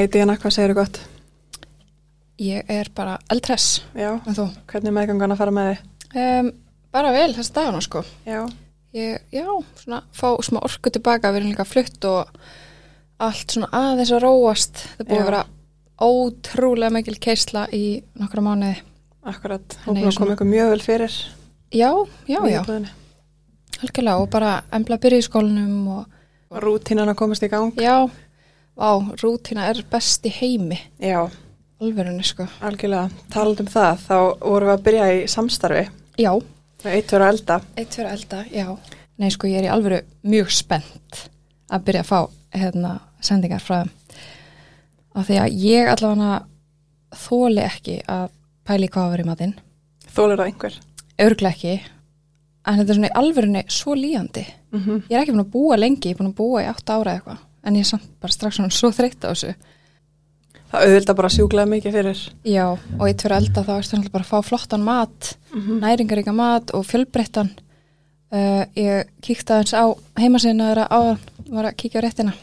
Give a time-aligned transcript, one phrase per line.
[0.00, 0.98] Hæ Díana, hvað segir þú gott?
[2.40, 5.82] Ég er bara eldress Já, hvernig er meðgangan að fara með þig?
[6.22, 6.46] Um,
[6.88, 8.00] bara vel þessi dagana sko.
[8.24, 8.38] Já,
[8.96, 9.44] Ég, já,
[9.76, 12.30] svona fá smá orku tilbaka, við erum líka flutt og
[13.20, 14.80] allt svona aðeins að róast.
[14.96, 15.20] Það búið Já.
[15.20, 15.42] að vera
[16.08, 17.84] ótrúlega mikil keisla í
[18.16, 18.80] nokkra mánuði.
[19.20, 19.76] akkurat.
[19.84, 21.12] Hún koma svona- ykkur mjög vel fyrir.
[21.76, 21.92] Já,
[22.26, 22.64] já, já,
[23.82, 26.06] algjörlega og bara embla byrja í skólanum og
[26.64, 27.74] Rútínan að komast í gang.
[27.76, 28.08] já,
[28.80, 31.26] vá, rútina er best í heimi, Já,
[31.80, 32.46] alverunni sko.
[32.64, 33.10] algjörlega.
[33.32, 35.84] Talað um það, þá vorum við að byrja í samstarfi
[36.20, 36.32] Já,
[36.84, 37.60] með eitt vera elda.
[37.76, 38.66] eitt fyrir elda, já.
[39.20, 41.18] Nei sko, ég er í alvöru mjög spennt
[41.70, 42.20] að byrja að fá
[42.56, 43.82] hérna sendingar frá.
[45.14, 46.44] Af því að ég allavega
[47.20, 48.30] þóli ekki að
[48.64, 49.54] pæli hvað að í matinn.
[50.14, 50.78] Þólir það einhver?
[51.20, 51.74] Örglega ekki.
[52.66, 54.44] En þetta er svona í alvörunni svo líjandi.
[54.72, 56.96] Mm Ég er ekki búin að búa lengi, ég er búin að búa í átta
[56.96, 57.38] ára eða eitthvað.
[57.64, 59.54] En ég er samt bara strax svona svo þreytt á þessu.
[60.70, 62.20] Það auðvitað bara sjúklaði mikið fyrir.
[62.46, 66.32] Já, og eitt fyrir elda þá er þetta bara að fá flottan mat, Mm næringaríka
[66.32, 67.50] mat og fjölbreyttan.
[68.30, 71.00] Uh, ég kíkti aðeins á heimasíðina þeirra á
[71.50, 72.34] var að kíkja á réttina.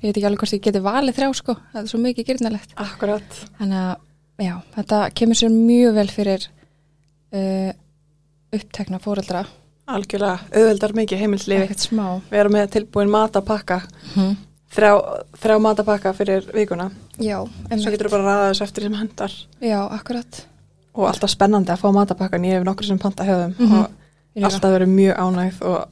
[0.00, 2.74] Ég veit ekki alveg hvort ég geti valið þrjá sko, það er svo mikið gyrnilegt.
[2.74, 3.38] Akkurat.
[3.60, 3.94] Þannig að,
[4.42, 6.48] já, þetta kemur sér mjög vel fyrir
[7.30, 7.70] uh,
[8.58, 9.44] upptekna fóreldra,
[9.88, 10.42] Algjörlega.
[10.52, 11.22] Auðvitað mikið
[11.80, 12.04] smá.
[12.28, 13.78] Við erum með tilbúin matapakka.
[14.18, 14.34] Mm.
[14.68, 14.92] Þrjá,
[15.40, 16.90] þrjá matapakka fyrir vikuna.
[17.18, 17.90] Já, Svo einmitt.
[17.94, 19.32] getur þú bara að ræða þessu eftir sem hendar.
[19.62, 20.40] já, akkurat.
[20.94, 22.44] Og alltaf spennandi að fá matapakkan.
[22.44, 23.54] Ég hef nokkur sem panta höfum.
[23.58, 23.72] Mhm.
[23.72, 23.90] Og
[24.36, 24.46] Ég líka.
[24.50, 25.88] alltaf verið mjög ánægð og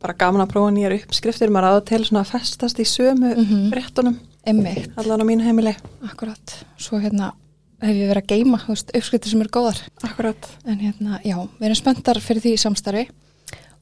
[0.00, 3.72] bara gaman að prófa nýjar uppskriftir maður aða til svona að festast í sömu Mhm.
[3.72, 6.64] réttunum, Einmitt, allan á mínu heimili akkurat.
[6.78, 7.32] Svo hérna
[7.82, 9.80] hef ég verið að geima, þú veist, uppskriftir sem eru góðar.
[10.02, 13.08] Akkurat, En hérna, já, við erum spenntar fyrir því samstarfi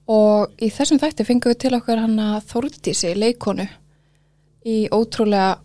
[0.08, 3.68] og í þessum þætti fengum við til okkar hann að Þórdísi, leikonu,
[4.66, 5.58] í ótrúlega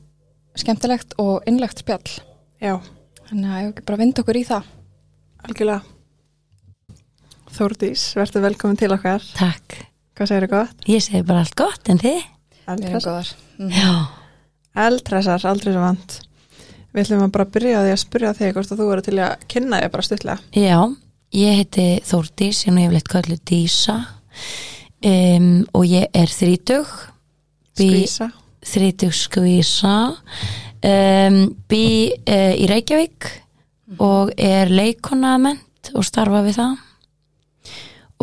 [0.60, 2.20] skemmtilegt og innlegt spjall.
[2.62, 2.78] já,
[3.30, 4.64] Þannig að ég ekki bara vind okkur í það.
[5.48, 5.82] algjörlega
[7.54, 9.76] Þórdís, verður velkomin til okkar Takk.
[10.18, 10.86] Hvað segir þið gott?
[10.90, 12.22] Ég segi bara allt gott en þið?
[13.60, 13.70] Mm.
[13.74, 13.90] Já.
[14.86, 16.20] Eldhressar, aldrei svo vant
[16.94, 19.18] Við ætlum að bara byrja á því að spyrja þig hvort að þú verður til
[19.26, 20.78] að kynna þig bara stuttlega Já,
[21.34, 23.98] ég heiti Þórdís, ég er yfirleitt köllu Dísa
[25.04, 26.90] um, og ég er þrítug.
[27.74, 28.30] Skvísa
[28.68, 29.96] Þrítug skvísa.
[30.84, 31.38] Um,
[31.72, 33.30] bý uh, í Reykjavík
[34.04, 36.74] og er leikonament og starfa við það.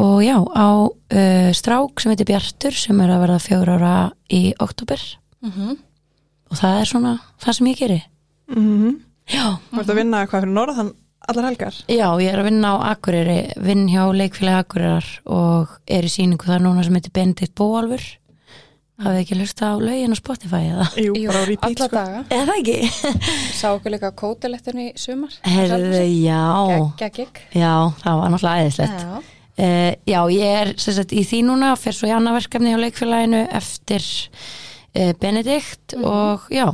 [0.00, 3.94] Og já, á uh, strák sem heitir Bjartur sem er að verða fjögur ára
[4.32, 5.00] í oktober
[5.40, 5.78] Mm
[6.50, 8.00] og það er svona það sem ég geri.
[8.50, 8.96] mm
[9.30, 9.44] Já.
[9.70, 10.88] Þú ert að vinna hvað fyrir norðan
[11.30, 16.08] allar helgar Já, ég er að vinna á Akureyri, vinn hjá leikfélagi Akureyrar og er
[16.08, 18.02] í síningu þar núna sem heitir Benedikt Bóalfur.
[19.00, 20.86] Hafið ekki hlusta á lögin á Spotify eða?
[21.00, 21.96] Jú, Jú, bara á repeat alla sko.
[21.96, 22.22] daga.
[22.28, 23.12] Eða það ekki?
[23.56, 25.36] Sá okkur líka kótilettin í sumar.
[25.48, 26.40] Herðu, já,
[27.00, 27.40] Gekkik.
[27.56, 27.72] já,
[28.02, 29.04] það var náttúrulega æðislegt.
[29.04, 29.36] Já.
[29.60, 32.70] Uh, já, ég er sem sagt í því núna og fer svo í annað verkefni
[32.72, 34.04] hjá leikfélaginu eftir
[34.96, 36.64] uh, Benedikt og já,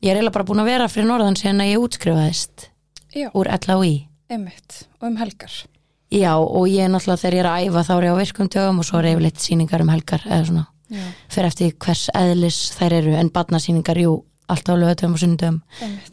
[0.00, 2.68] ég er eiginlega bara búin að vera fyrir norðan síðan að ég útskrifaðist
[3.16, 3.94] Já, úr LHI.
[4.32, 4.78] einmitt.
[5.02, 5.52] Og um helgar.
[6.12, 8.48] Já, og ég er náttúrulega þegar ég er að æfa þá er ég á virkum
[8.54, 12.58] dögum og svo er yfirleitt sýningar um helgar eða svona, Já, fer eftir hvers eðlis
[12.78, 15.56] þær eru, en barnasýningar, jú alltaf á lögatöfum og sunnudöfum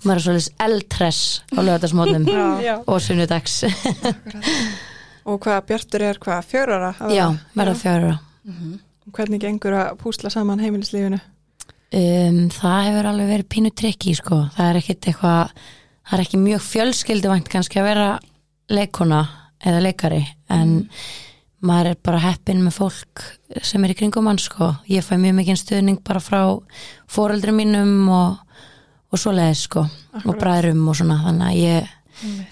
[0.03, 1.19] maður er svolítið eldtress
[1.53, 2.23] á lögatarsmótnum
[2.66, 2.79] Já.
[2.88, 3.59] og sunnudags.
[5.23, 6.89] Og hvað Bjartur er hvað, fjör ára?
[7.00, 7.59] að Já, verða?
[7.62, 8.79] verða fjóra Mhm.
[9.13, 11.19] Hvernig gengur að púsla saman heimilislífinu?
[11.94, 15.51] um, Það hefur alveg verið pínu trikki sko, það er ekkit eitthvað
[16.03, 18.19] það er ekki mjög fjölskylduvænt kannski að vera
[18.69, 19.22] leikona
[19.63, 20.89] eða leikari, en
[21.63, 23.24] maður er bara heppinn með fólk
[23.63, 24.69] sem er í kringum hann sko.
[24.91, 26.41] Ég fæ mjög mikið stuðning bara frá
[27.12, 28.38] foreldrum mínum og,
[29.13, 29.85] og svoleiðis sko,
[30.24, 31.91] og bræðrum og svona, þannig að ég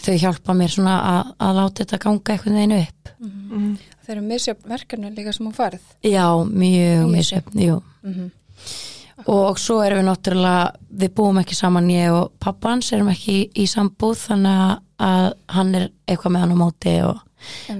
[0.03, 3.11] þau hjálpa mér svona að, að láta þetta ganga einhvern veginn upp.
[3.21, 3.71] Mm.
[4.01, 5.83] Þeir eru misjöfn verkefni líka sem hún farið.
[6.07, 7.81] Já, mjög misjöfn, jú.
[8.07, 8.29] Mm
[9.29, 10.61] og svo erum við náttúrulega
[11.01, 14.79] við búum ekki saman, ég og pappa hans erum ekki í, í sambúð þannig að-
[15.05, 17.19] að hann er eitthvað með hann á móti og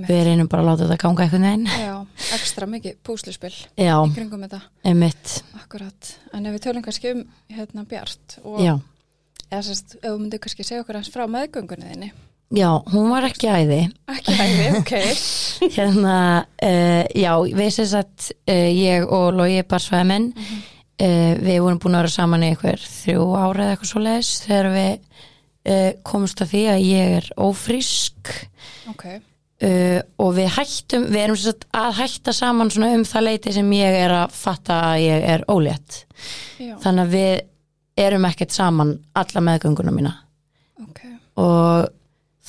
[0.08, 1.68] við reynum bara að láta þetta ganga einhvern veginn.
[1.82, 1.94] Já,
[2.38, 4.62] ekstra mikið púsluspill í kringum þetta.
[4.88, 5.38] einmitt.
[5.60, 6.12] Akkurat.
[6.34, 8.74] En ef við tölum kannski um hérna Bjart og Já,
[9.50, 12.12] eða sérst, ef þú myndir kannski segja okkur hans frá meðgöngunni þinni.
[12.52, 13.82] já, hún var ekki æði.
[14.12, 14.94] Ekki hæði, ok.
[15.78, 16.18] hérna,
[16.64, 20.62] uh, já, við sem sagt uh, ég og Lógi Barsvæðamenn mm
[21.02, 24.68] við vorum búin að vera saman í einhver þrjú ára eða eitthvað svo leiðis þegar
[24.76, 24.92] við
[25.72, 28.34] uh, komumst að því að ég er ófrísk.
[28.92, 29.06] Ok,
[29.68, 33.56] uh, og við hættum, við erum sem sagt að hætta saman svona um það leiti
[33.56, 36.04] sem ég er að fatta að ég er ólétt.
[36.62, 36.76] Já.
[36.84, 37.32] þannig að við
[38.02, 40.14] erum ekkert saman alla meðgönguna mína.
[40.84, 41.02] Ok,
[41.42, 41.90] og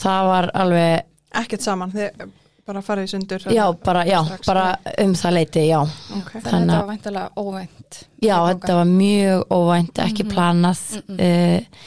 [0.02, 1.08] það var alveg
[1.42, 2.24] ekkert saman, þið
[2.68, 4.66] bara farið í sundur já, bara, já, bara
[5.02, 5.80] um það leiti, já.
[5.82, 8.02] Ok, þannig að þetta var væntalega óvænt.
[8.22, 10.82] Já, þetta var mjög óvænt, ekki planað
[11.16, 11.86] uh,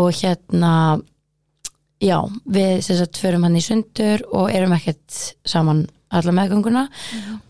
[0.00, 0.74] og hérna
[2.02, 2.18] já,
[2.50, 5.18] við sem sagt förum hann í sundur og erum ekkert
[5.48, 6.84] saman alla meðgönguna.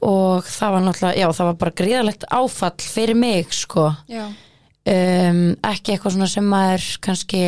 [0.06, 3.88] Og það var náttúrulega, já, það var bara gríðalegt áfall fyrir mig, sko.
[4.10, 4.26] Já,
[4.88, 7.42] um, ekki eitthvað svona sem maður kannski,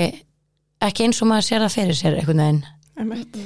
[0.85, 2.65] ekki eins og maður sér það fyrir sér einhvern veginn.
[2.99, 3.39] Einmitt.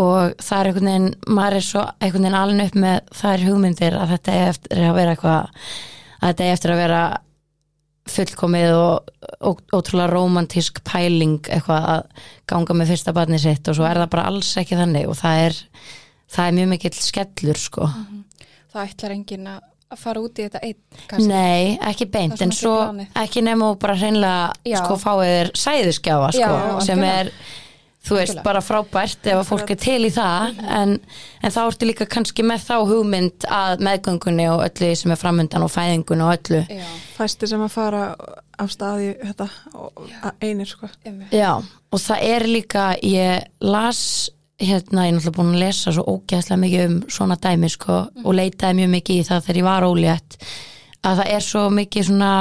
[0.00, 3.98] Og það er einhvern veginn, maður er svo einhvern veginn alveg upp með þær hugmyndir
[3.98, 5.40] að þetta er eftir að vera eitthvað
[6.20, 7.02] að þetta er eftir að vera
[8.14, 9.10] fullkomið og,
[9.76, 14.28] ótrúlega romantísk pæling eitthvað að ganga með fyrsta barni sitt og svo er það bara
[14.30, 15.58] alls ekki þannig og það er
[16.30, 17.88] það er mjög mikill skellur sko
[18.70, 20.76] það ætlar enginn að fara út í þetta einn
[21.10, 21.26] kannski.
[21.26, 23.08] Nei, ekki beint, er en svo ekki planið.
[23.24, 24.76] ekki og bara hreinlega Já.
[24.84, 27.32] sko fáið þér sæðiskjáfa sko, Já, sem er
[28.00, 28.44] þú veist, Algjörlega.
[28.46, 30.94] bara frábært ef að fólk er til í það en,
[31.42, 35.66] en þá ertu líka kannski með þá hugmynd að meðgöngunni og öllu sem er framundan
[35.66, 36.62] og fæðingunni og öllu.
[36.70, 36.86] Já,
[37.18, 38.02] fæstir sem að fara
[38.60, 39.48] af stað í þetta
[40.40, 40.88] einir sko.
[41.32, 44.30] Já, og það er líka ég las
[44.60, 48.34] hérna, ég er náttúrulega búin að lesa svo ógeðslega mikið um svona dæmi sko og
[48.36, 50.36] leitaði mjög mikið í það þegar ég var ólétt
[51.00, 52.32] að það er svo mikið svona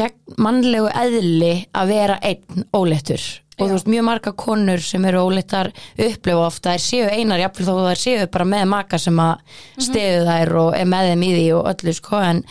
[0.00, 3.26] gegn mannlegu eðli að vera einn óléttur
[3.58, 7.68] og þú veist mjög marga konur sem eru óléttar upplifa ofta þær séu einar jafnvel
[7.68, 9.58] þó þær séu bara með maka sem að
[9.88, 12.44] steðu þær og er með þeim í því og öllu sko en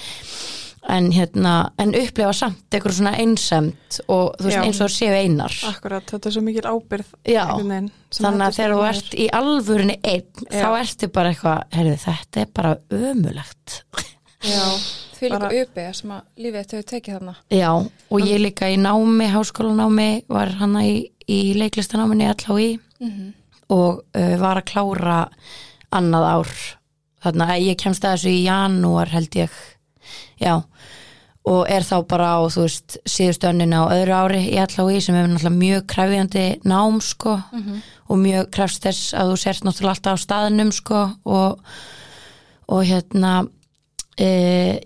[0.92, 4.64] en hérna, en upplifa samt eitthvað svona einsemt og þú veist Já.
[4.66, 7.92] eins og þær séu einar akkurat, þetta er svo mikil ábyrð Já, þannig
[8.48, 10.58] að þegar þú stundum ert í alvörinni einn, Já.
[10.58, 13.78] þá ertu bara eitthvað, heyrðu, þetta er bara ömulegt.
[14.42, 14.66] já,
[15.22, 17.36] því líka uppi sem að lífið þetta hefur tekið þarna.
[17.54, 17.72] Já,
[18.12, 20.96] og ég líka í námi, háskólanámi, var hana í,
[21.30, 22.70] í leiklistanáminni LHI
[23.72, 25.20] og uh, var að klára
[25.92, 26.56] annað ár.
[27.22, 29.52] Þannig að ég kemst að þessu í janúar held ég,
[30.42, 30.56] já,
[31.46, 35.16] og er þá bara á, þú veist, síðustu önnina á öðru ári í LHI sem
[35.18, 37.38] er náttúrulega mjög krefjandi nám, sko,
[38.10, 41.64] og mjög krefst þess að þú sért náttúrulega alltaf á staðnum, sko, og,
[42.68, 43.34] og hérna,
[44.20, 44.28] e,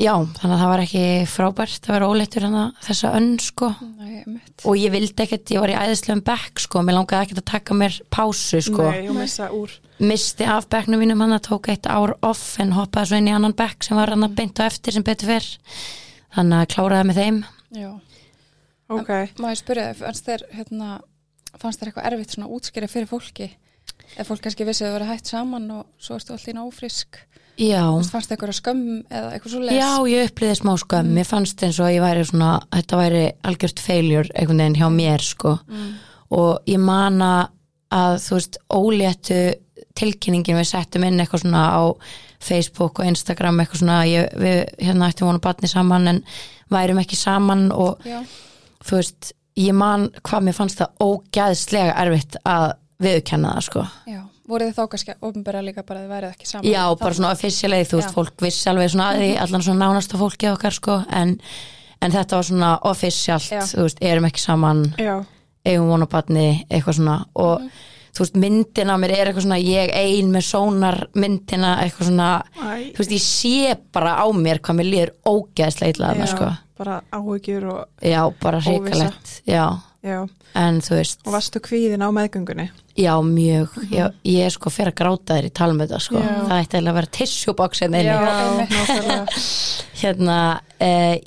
[0.01, 4.38] já, þannig að það var ekki frábært að vera óleittur hana þessa önn, sko, Nei,
[4.66, 7.77] og ég vildi ekkert, ég var í æðislegum bekk, sko, mér langaði ekkert að taka
[7.77, 9.10] mér pásu, sko, nei,
[10.06, 13.36] misti af bekknum mínum hann að tók eitt ár off en hoppaði svo inn í
[13.36, 15.51] annan bekk sem var hann að beint á eftir sem betur fyrr.
[16.36, 17.38] Þannig að kláraði með þeim.
[17.75, 17.92] Já,
[18.92, 20.89] ok, má ég spyrja fannst þér hérna,
[21.56, 23.54] fannst þér eitthvað erfitt svona útskýra fyrir fólki?
[24.19, 27.21] Ef fólk kannski vissi að það verið hægt saman og svo ertu alltaf inn ófrisk
[27.62, 27.81] já,
[28.12, 31.12] fannst þér eitthvað skömm eða eitthvað svo les já ég upplýði smá skömm.
[31.16, 35.25] Mér fannst eins og ég væri svona þetta væri algjört failure einhvern veginn hjá mér
[35.25, 35.57] sko.
[36.36, 37.31] Og ég mana
[37.94, 39.42] að þú veist óléttu
[39.96, 41.84] tilkynningin við settum inn eitthvað svona á
[42.44, 46.22] Facebook og Instagram eitthvað svona ég, við hérna ættum vonu batni saman en
[46.74, 48.19] værum ekki saman og já,
[48.84, 52.74] þú veist, ég man hvað mér fannst það ógæðslega erfitt að
[53.06, 53.85] viðurkenna það sko.
[54.09, 54.21] Já.
[54.49, 57.31] Voruð þið þá kannski ofnbæra líka bara að þið værið ekki saman já, bara svona
[57.33, 58.16] officially, þú veist, Já.
[58.16, 61.40] fólk vissi alveg svona að því, allan svona nánasta fólki okkar sko, en,
[62.02, 63.61] en þetta var svona officialt, Já.
[63.73, 65.16] þú veist, erum ekki saman já,
[65.66, 67.69] eigum vonabatni, eitthvað svona og Mhm.
[68.16, 72.30] þú veist, myndin á mér er eitthvað svona ég ein með sónar myndina eitthvað svona,
[72.56, 72.94] Æ.
[72.94, 77.02] þú veist, ég sé bara á mér hvað mér líður ógæðslega illa þarna, sko, bara
[77.11, 79.66] áhyggjur og, já, bara hrikalegt já,
[80.06, 80.19] já,
[80.62, 83.74] en þú veist og varstu kvíðin á meðgöngunni Já, mjög.
[83.92, 86.16] ég, ég er sko fyrir að gráta þér í talum þetta sko.
[86.24, 86.35] Já.
[86.47, 88.14] Það ætti að vera tissjúbox hérna inni.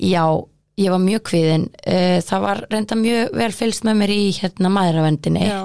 [0.09, 0.23] Já.
[0.79, 1.67] ég var mjög kvíðin.
[1.83, 5.61] Uh, það var reynda mjög vel fylgst með mér í hérna maðuravendinni já,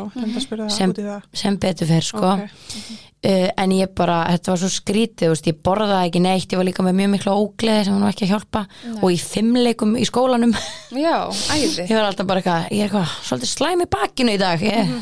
[0.75, 0.95] sem,
[1.33, 2.37] sem betur fyrir sko.
[2.37, 3.03] Ok.
[3.25, 6.85] Uh, en ég bara, þetta var svo skrítið, ég borðaði ekki neitt, ég var líka
[6.85, 8.63] með mjög miklu ógleði sem var nú ekki að hjálpa.
[8.99, 10.53] Og í fimmleikum í skólanum.
[10.93, 11.17] Já,
[11.55, 11.87] æði.
[11.89, 14.61] Ég var alltaf bara eitthvað, ég er eitthvað svolítið slæm í bakinu í dag.
[14.61, 14.93] Ég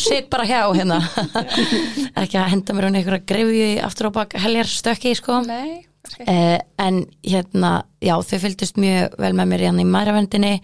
[0.00, 1.02] sitt bara hjá hérna.
[2.22, 5.42] Ekki að henda mér hún einhverja grefju aftur á bak heljar stökki sko.
[5.44, 7.72] nei, kannski eh, en hérna
[8.02, 10.54] já þau fylgdust mjög vel með mér hérna í maðuravendinni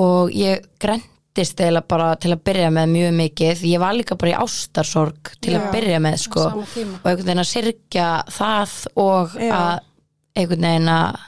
[0.00, 4.32] og ég grendist eiginlega bara til að byrja með mjög mikið, ég var líka bara
[4.32, 5.70] í ástarsorg til að Já.
[5.74, 9.52] byrja með sko og einhvern veginn að syrkja það og Já.
[9.58, 9.74] að
[10.34, 11.20] einhvern veginn að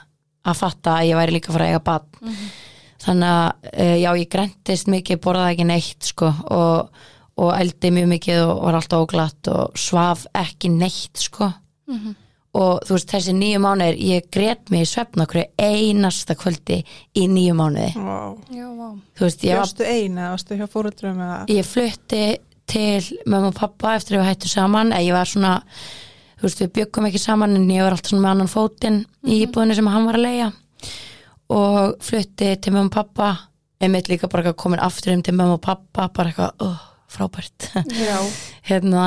[0.47, 2.39] að fatta að ég væri líka að fara að eiga bann
[3.03, 7.01] þannig að uh, já ég grentist mikið, borðaði ekki neitt sko og,
[7.43, 11.51] og eldi mjög mikið og var alltaf óglatt og svaf ekki neitt sko
[12.57, 16.79] og þú veist þessi nýju mánuðir ég grét mig í svefn okkur einasta kvöldi
[17.17, 17.91] í nýju mánuði.
[18.01, 18.19] Vá.
[18.53, 18.89] Já, vá.
[19.17, 21.39] þú veist ég var Fórstu ein eða varstu hjá fóruldrum eða?
[21.53, 22.23] Ég flutti
[22.67, 25.53] til mamma og pappa eftir að við hættum saman ég var svona,
[26.39, 29.41] þú veist við byggum ekki saman en ég var alltaf svona með annan fótinn í
[29.45, 30.49] íbúðinu sem hann var að leia
[31.53, 33.29] og flutti til mamma og pappa
[33.79, 37.69] einmitt líka bara komin aftur um til mamma og pappa bara eitthvað, oh, frábært.
[37.93, 38.17] Já,
[38.69, 39.03] hérna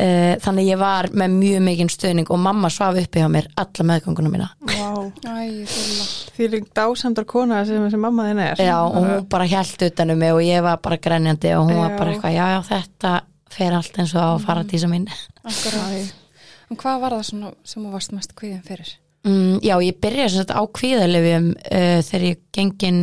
[0.00, 3.86] uh, þannig ég var með mjög mikinn stöðning og mamma svaf uppi hjá mér alla
[3.90, 4.48] meðgönguna mína.
[4.64, 6.08] Fulla.
[6.34, 8.62] Því er dásamdar kona sem þessi mamma þinn er.
[8.64, 11.94] Já, og hún bara hjælt utanum mig og ég var bara grænjandi og hún var
[11.94, 11.98] Já.
[11.98, 13.14] bara eitthvað, já, já, þetta
[13.54, 15.06] fer allt eins og á að fara tísa mín
[16.70, 18.88] En hvað var það svona sem þú varst mest kvíðin fyrir?
[19.28, 23.00] mm, Já, ég byrjaði sem sagt á kvíðalefjum uh, þegar ég gengin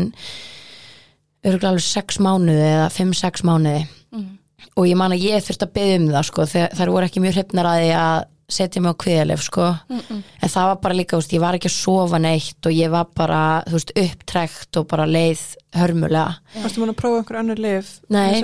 [1.46, 3.86] örgulega alveg sex mánuði eða fimm-sex mánuði.
[4.14, 4.28] Mm.
[4.76, 7.24] Og ég man að ég þurfti að byggja um það sko, þegar þær voru ekki
[7.24, 10.24] mjög hrifnar að því að setja mig á kvíðalef sko Mm -mm.
[10.44, 13.06] en það var bara líka, veist, ég var ekki að sofa neitt og ég var
[13.16, 15.40] bara, veist, upptrekt og bara leið
[15.74, 18.42] hörmulega Varstu múin að prófa einhver annar lif Nei.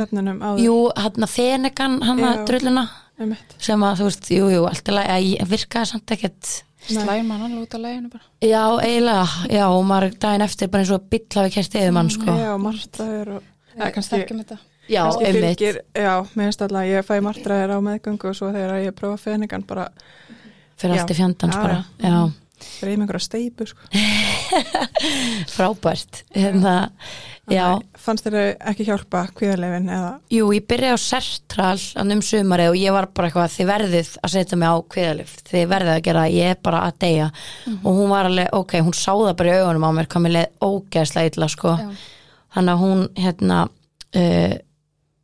[0.64, 2.88] Jú, hann að fenegan, hann að drulluna
[3.60, 7.04] sem að, þú veist, jú, jú, allt í lagi að ég virkaði samt ekkert Nei.
[7.04, 8.24] Slæm mann alveg út á leginu bara.
[8.40, 12.10] Já, eiginlega, já, og maður daginn eftir bara eins og bill hafi kert yfir mann,
[12.10, 13.44] sko Já, martraður og
[13.76, 14.58] eða kannski, Þekkjum þetta.
[14.88, 15.58] Já, einmitt.
[15.60, 18.98] fylgir Já, mér finnst alltaf að ég fæ martraður á meðgöngu og svo þegar ég
[18.98, 19.88] prófa fenigan bara
[20.78, 21.02] Fyrir Já.
[21.02, 22.20] allt í fjandans Já, bara Já,
[22.82, 23.86] reyðum einhverja steipu sko.
[25.56, 26.24] frábært.
[26.36, 26.74] Hérna,
[27.52, 28.38] já, Fannst þér
[28.72, 30.12] ekki hjálpa kvíðalefin eða?
[30.34, 34.12] Jú, ég byrjaði á sertral hann um sumarið og ég var bara eitthvað þið verðið
[34.24, 37.32] að setja mig á kviðalif þið verðið að gera, ég er bara að deyja.
[37.78, 40.70] Og hún var alveg, ok, hún sá það bara í augunum á mér, mér leið
[40.70, 41.76] ógeðslega illa sko,
[42.58, 44.56] þannig að hún hérna uh,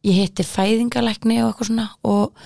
[0.04, 2.46] ég hitti fæðingalækni og eitthvað svona og,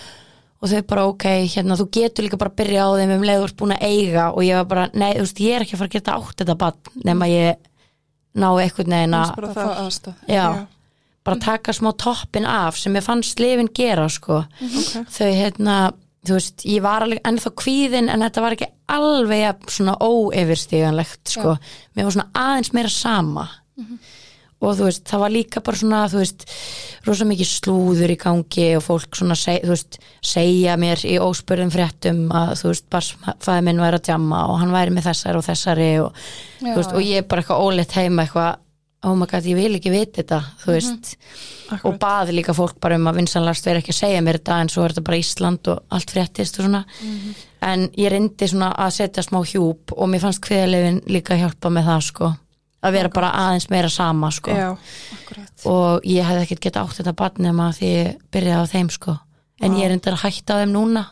[0.62, 3.42] og þau bara ok, hérna þú getur líka bara að byrja á þeim um leið
[3.42, 5.78] þú ert búin að eiga og ég var bara, nei, þú veist, ég er ekki
[5.78, 7.70] að fara að geta átt þetta bann nema ég
[8.38, 9.32] ná eitthvað að
[11.28, 14.44] bara já, taka smá toppin af sem ég fannst lifin gera sko.
[14.64, 15.10] Ok.
[15.12, 15.78] þau hérna
[16.28, 21.56] þú veist, ég var alveg ennþá kvíðin en þetta var ekki alveg svona óyfirstíganlegt sko.
[21.96, 23.48] Mér var svona aðeins meira sama
[24.58, 26.46] og þú veist, það var líka bara svona þú veist,
[27.06, 31.74] rosa mikið slúður í gangi og fólk svona seg, þú veist, segja mér í óspurðum
[31.74, 35.46] fréttum að þú veist, barsfæði minn væri að djamma og hann væri með þessari og
[35.46, 36.24] þessari og,
[36.64, 38.64] Já, veist, og ég er bara eitthvað óleitt heima eitthvað,
[39.06, 41.14] oh my god, ég vil ekki vita þetta þú veist,
[41.68, 42.00] og Akkurat.
[42.02, 44.88] baði líka fólk bara um að vinsanlast vera ekki að segja mér þetta en svo
[44.88, 46.82] er þetta bara Ísland og allt fréttist og svona.
[47.68, 51.90] En ég reyndi svona að setja smá hjúp og mér fannst kveðalefin líka hjálpa með
[51.92, 52.34] það sko
[52.86, 54.54] að vera bara aðeins meira sama sko.
[54.54, 54.70] Já,
[55.70, 59.18] og ég hefði ekkert geta átt þetta barn nema því ég byrjaði á þeim sko.
[59.58, 61.08] En ég er reyndar að hætta á þeim núna.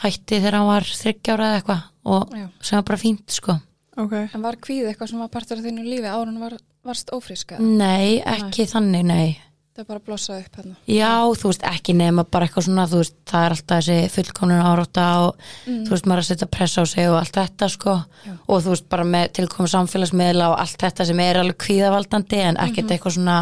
[0.00, 2.46] Hætti þegar hann var þryggjára eða eitthvað og Já.
[2.64, 3.58] sem var bara fínt sko.
[4.00, 4.16] Ok.
[4.22, 6.56] En var kvíð eitthvað sem var partur af þínu lífi ára en var,
[6.86, 7.66] varst ófrísk eða?
[7.82, 9.49] nei, ekki þannig, nei
[9.80, 10.74] Það bara að blossa upp hérna.
[10.92, 14.64] Já, þú veist, ekki nema bara eitthvað svona, þú veist, það er alltaf þessi fullkomnun
[14.68, 17.94] árátta og þú veist, maður að setja press á sig og allt þetta, sko.
[18.26, 18.34] Já.
[18.44, 22.60] og þú veist, bara með tilkomum samfélagsmiðla og allt þetta sem er alveg kvíðavaldandi en
[22.66, 23.38] ekkert eitthvað svona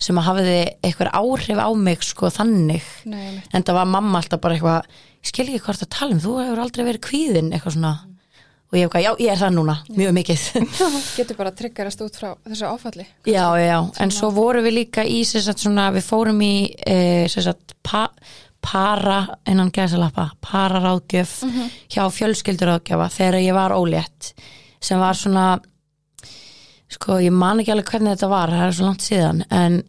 [0.00, 2.92] sem að hafiði eitthvað áhrif á mig, sko, þannig.
[3.08, 6.20] Nei, en það var mamma alltaf bara eitthvað ég skil ekki hvort að tala um,
[6.20, 7.96] þú hefur aldrei verið kvíðin eitthvað svona
[8.70, 10.44] og ég hef eitthvað, já, ég er það núna, mjög mikið.
[11.18, 13.06] Getur bara tryggarast út frá þessu áfalli.
[13.26, 16.54] Já, já, já, en svo vorum við líka í sagt svona, við fórum í
[16.86, 17.00] e,
[17.32, 18.06] sem sagt pa,
[18.62, 21.40] para innan gæsalappa, para ráðgjöf
[21.90, 24.34] hjá fjölskylduráðgjöfa þegar ég var ólétt
[24.80, 25.46] sem var svona
[26.90, 29.80] sko, ég man ekki alveg hvernig þetta var það er svo langt síðan, en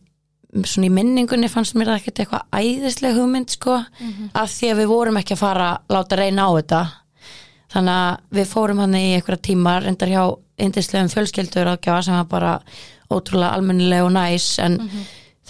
[0.67, 3.77] svona í minningunni fannst mér ekkert eitthvað æðisleg hugmynd sko,
[4.33, 6.81] af því að við vorum ekki að fara að láta reyna á þetta
[7.71, 10.23] þannig að við fórum hann í einhverja tíma reyndar hjá
[10.61, 12.53] indislegum fjölskyldur ágjafa sem var bara
[13.11, 14.77] ótrúlega almennileg og næs en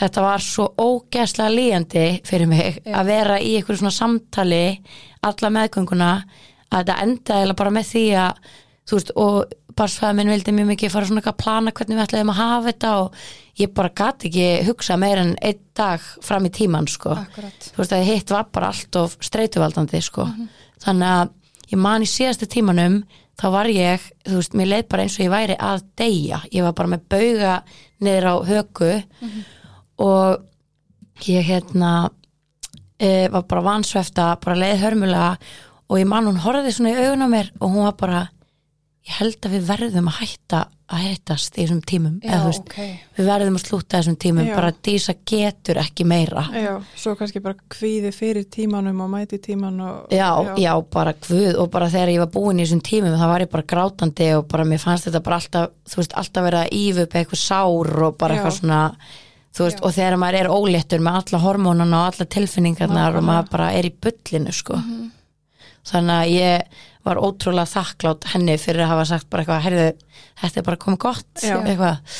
[0.01, 2.95] þetta var svo ógeðslega líjandi fyrir mig Já.
[3.01, 4.63] að vera í einhverju svona samtali
[5.21, 6.11] alla meðgönguna
[6.71, 8.53] að þetta endaði bara með því að
[8.87, 12.31] þú veist og barsfæða minn vildi mjög mikið fara svona að plana hvernig við ætlaðum
[12.33, 13.19] að hafa þetta og
[13.61, 17.69] ég bara gat ekki hugsa meir en einn dag fram í tíman sko Akkurat.
[17.71, 20.27] þú veist að hitt var bara allt of streituvaldandi sko.
[20.83, 21.31] þannig að
[21.71, 23.01] ég man í síðasta tímanum
[23.39, 26.65] þá var ég, þú veist, mér leið bara eins og ég væri að deyja, ég
[26.67, 27.53] var bara með bauga
[28.01, 28.91] niður á höku
[30.01, 31.91] og ég hérna
[32.99, 35.31] e, var bara vansvefta bara leið hörmulega
[35.91, 38.21] og ég man hún horfði svona í augun á mér og hún var bara
[39.07, 40.57] ég held að við verðum að hætta
[40.91, 43.05] að hittast í þessum tímum Já, eða, veist, ok.
[43.17, 44.55] við verðum að slúta þessum tímum Já.
[44.57, 49.79] bara dísa getur ekki meira Já, svo kannski bara kvíði fyrir tímanum og mæti tíman
[49.87, 50.27] og já,
[50.59, 53.51] já, bara guð og bara þegar ég var búin í þessum tímum þá var ég
[53.55, 57.05] bara grátandi og bara mér fannst þetta bara alltaf þú veist, alltaf verið að ífu
[57.07, 58.81] upp eitthvað sár og bara eitthvað svona
[59.55, 63.31] þú veist, og þegar maður er óléttur með alla hormónana og alla tilfinningarnar og Nákvæmlega.
[63.31, 64.77] maður bara er í bullinu sko
[65.87, 69.85] þannig að ég var ótrúlega þakklátt henni fyrir að hafa sagt bara eitthvað, heyrðu,
[70.41, 71.55] þetta er bara komið gott Já.
[71.57, 72.17] eitthvað,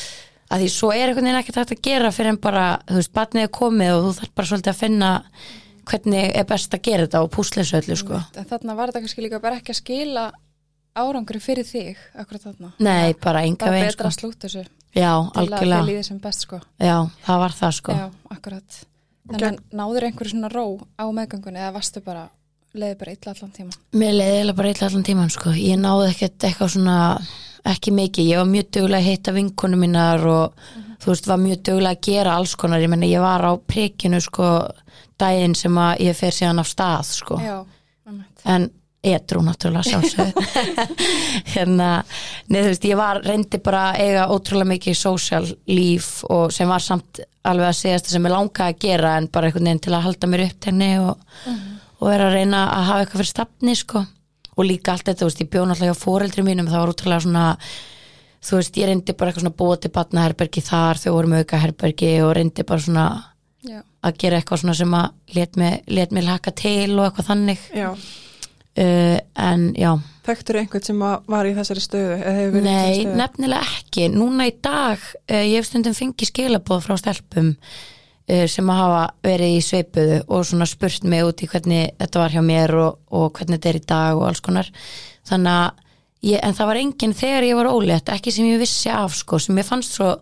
[0.52, 3.12] að því svo er einhvern veginn ekkert hægt að gera fyrir en bara, þú veist,
[3.14, 5.10] batnið er komið og þú þarf bara svolítið að finna
[5.92, 8.20] hvernig er best að gera þetta og púsla þessu öllu sko.
[8.38, 10.26] En þarna var þetta kannski líka bara ekki að skila
[10.92, 12.74] árangri fyrir þig, akkurat þarna.
[12.82, 14.10] Nei, bara enga veginn betra sko.
[14.10, 15.08] að slúta þessu Já,
[15.40, 16.58] algjörlega, líði sem best sko.
[16.76, 18.04] já, það var það sko Já,
[22.78, 23.78] leiði bara illa allan tíma?
[24.00, 25.54] Mér leiði bara illa allan tíman sko.
[25.56, 26.98] Ég náði ekkert eitthvað svona
[27.72, 30.62] ekki mikið, ég var mjög duglega að heita vinkonu mínar og
[31.02, 34.18] þú veist, var mjög duglega að gera alls konar, ég menna ég var á prikinu
[34.22, 34.52] sko
[35.20, 37.58] daginn sem að ég fer síðan af stað sko, Já,
[38.50, 38.70] en
[39.02, 40.36] edru náttúrulega sjálfsög
[41.54, 41.88] hérna,
[42.50, 46.82] neð þú veist, ég var reyndi bara eiga ótrúlega mikið social líf og sem var
[46.82, 50.04] samt alveg að segja sem ég langaði að gera en bara einhvern veginn til að
[50.06, 51.24] halda mér upptegni og,
[52.02, 54.04] og vera að reyna að hafa eitthvað fyrir stafni sko.
[54.52, 57.24] Og líka allt þetta, þú veist, ég bjó náttúrulega hjá fóreldri mínum, það var útrúlega
[57.24, 57.44] svona
[58.42, 61.60] þú veist, ég reyndi bara eitthvað svona búa til batnaherbergi þar, þau voru með auka
[61.62, 63.06] herbergi og reyndi bara svona
[63.62, 67.28] Já, að gera eitthvað svona sem að let mig, let mig laka til og eitthvað
[67.28, 67.66] þannig.
[67.78, 69.92] Já, uh, en já,
[70.26, 73.16] þekktur einhvern sem var í þessari stöðu nei, stöðu?
[73.22, 74.08] nefnilega ekki.
[74.10, 77.54] Núna í dag, uh, ég hef stundum fengið skilabóð frá stelpum
[78.48, 82.36] sem að hafa verið í sveipuðu og svona spurt mig út í hvernig þetta var
[82.36, 84.70] hjá mér og, og hvernig þetta er í dag og alls konar.
[85.28, 85.82] Þannig að,
[86.30, 89.42] ég, en það var enginn þegar ég var ólétt, ekki sem ég vissi af sko,
[89.42, 90.14] sem ég fannst svo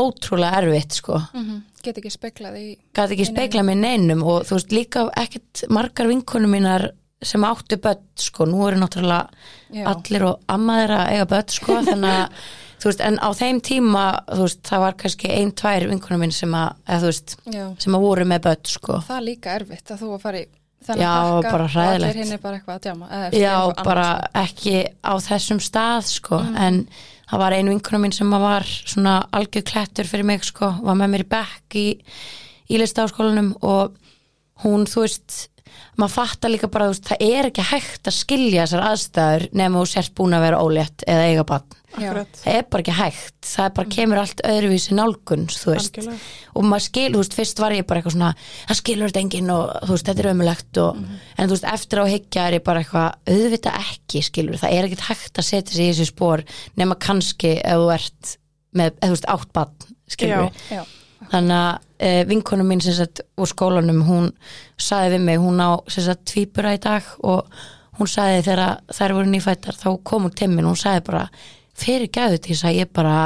[0.00, 1.18] ótrúlega erfitt sko.
[1.34, 2.66] Mm get ekki speklað í
[2.96, 6.90] gæti ekki Í speikla mér neinum og þú veist líka ekkert margar vinkonum mínar
[7.24, 9.28] sem áttu börn sko, nú eru náttúrulega
[9.76, 9.84] Já.
[9.92, 12.44] allir og amma þeirra að eiga börn sko, þannig að
[12.80, 16.32] þú veist, en á þeim tíma þú veist, það var kannski ein, tvær vinkonum mín
[16.32, 19.54] sem að, eða þú veist, Já, sem að voru með börn sko, það er líka
[19.60, 20.46] erfitt að þú að fara í
[20.80, 22.10] þennan Já, pakka bara og hræðilegt.
[22.10, 24.30] allir hinn er bara eitthvað að djama eða já, bara sko.
[24.44, 26.56] ekki á þessum stað sko, Mm.
[26.56, 26.78] en
[27.30, 30.94] það var ein vinkonum mín sem að var svona algjör klettur fyrir mig sko, var
[30.96, 31.86] með mér í bekk í,
[32.70, 33.92] í listaháskólanum og
[34.64, 35.48] hún, þú veist
[35.98, 39.90] maður fattar líka bara, veist, það er ekki hægt að skilja þessar aðstæður nema þú
[39.92, 41.76] sért búin að vera ólétt eða eiga bann
[42.38, 45.96] það er bara ekki hægt, það bara kemur allt öðruvísi nálgun, þú veist.
[45.98, 46.28] Algjörlega.
[46.54, 48.30] Og maður skil, þú veist, fyrst var ég bara eitthvað svona
[48.68, 51.00] það skilur þetta enginn og þú veist, þetta er ömulegt og,
[51.34, 54.88] en þú veist, eftir á higgja er ég bara eitthvað, auðvitað ekki skilur, það er
[54.88, 56.44] ekkert hægt að setja sig í þessi spór
[56.78, 58.34] nema kannski ef þú ert
[58.70, 60.78] með, eða þú veist, átt bann skilur Já.
[60.78, 60.82] Já,
[61.34, 64.32] þannig að e, vinkonum mín sem sagt úr skólanum, hún
[64.80, 67.50] saði við mig, hún á sem sagt tvíbura í dag og
[68.00, 71.28] hún saði þegar þær voru nýfættar, þá kom hún til mín og hún saði bara,
[71.76, 73.16] fyrir gæðu til þess að ég bara,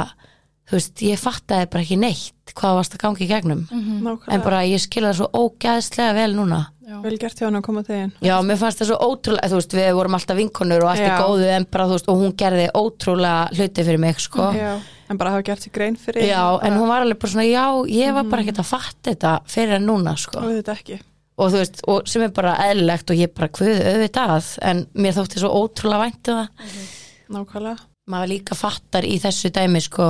[0.67, 3.65] þú veist, ég fattaði bara ekki neitt hvað varst að gangi í gegnum.
[3.71, 6.61] En Nákvæmlega, bara ég skilja það svo ógæðslega vel núna.
[6.85, 9.57] Já, vel gert hjá hann að koma þegin Já, mér fannst það svo ótrúlega, þú
[9.57, 12.35] veist, við vorum alltaf vinkonur og allt er góðu en bara, þú veist, og hún
[12.37, 14.51] gerði ótrúlega hluti fyrir mig, sko.
[14.53, 14.75] Já,
[15.09, 17.65] en bara hafa gert sér grein fyrir Já, en hún var alveg bara svona, já,
[17.89, 18.47] ég var bara Mhm.
[18.49, 20.39] ekkert að fatta þetta fyrir en núna, sko.
[20.39, 20.99] Og þetta ekki.
[21.37, 25.13] Og þú veist, og sem er bara eðlilegt og ég bara hvöðu auðvitað, en mér
[25.13, 26.47] þótti svo ótrúlega væntu það.
[27.29, 27.79] Nákvæmlega.
[28.09, 30.03] Maður líka fattar í þessu dæmi sko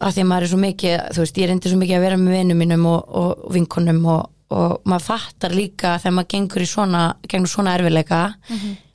[0.00, 2.16] að því að maður er svo mikið þú veist, ég reyndi svo mikið að vera
[2.18, 6.68] með vinum mínum og, og vinkonum og, og maður fattar líka þegar maður gengur í
[6.70, 8.20] svona gegnum svona erfileika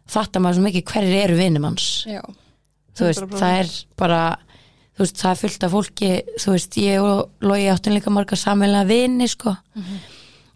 [0.07, 2.21] fattar maður svo mikið hverjir eru vinum hans já,
[2.95, 3.39] þú veist, 100%.
[3.39, 3.71] það er
[4.03, 4.21] bara
[4.93, 8.39] þú veist, það er fullt af fólki þú veist, ég og Lói áttum líka marga
[8.39, 9.56] sammelega vini sko.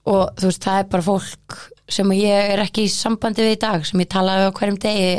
[0.07, 1.57] Og þú veist, það er bara fólk
[1.89, 5.11] sem ég er ekki í sambandi við í dag sem ég talaði á hverjum degi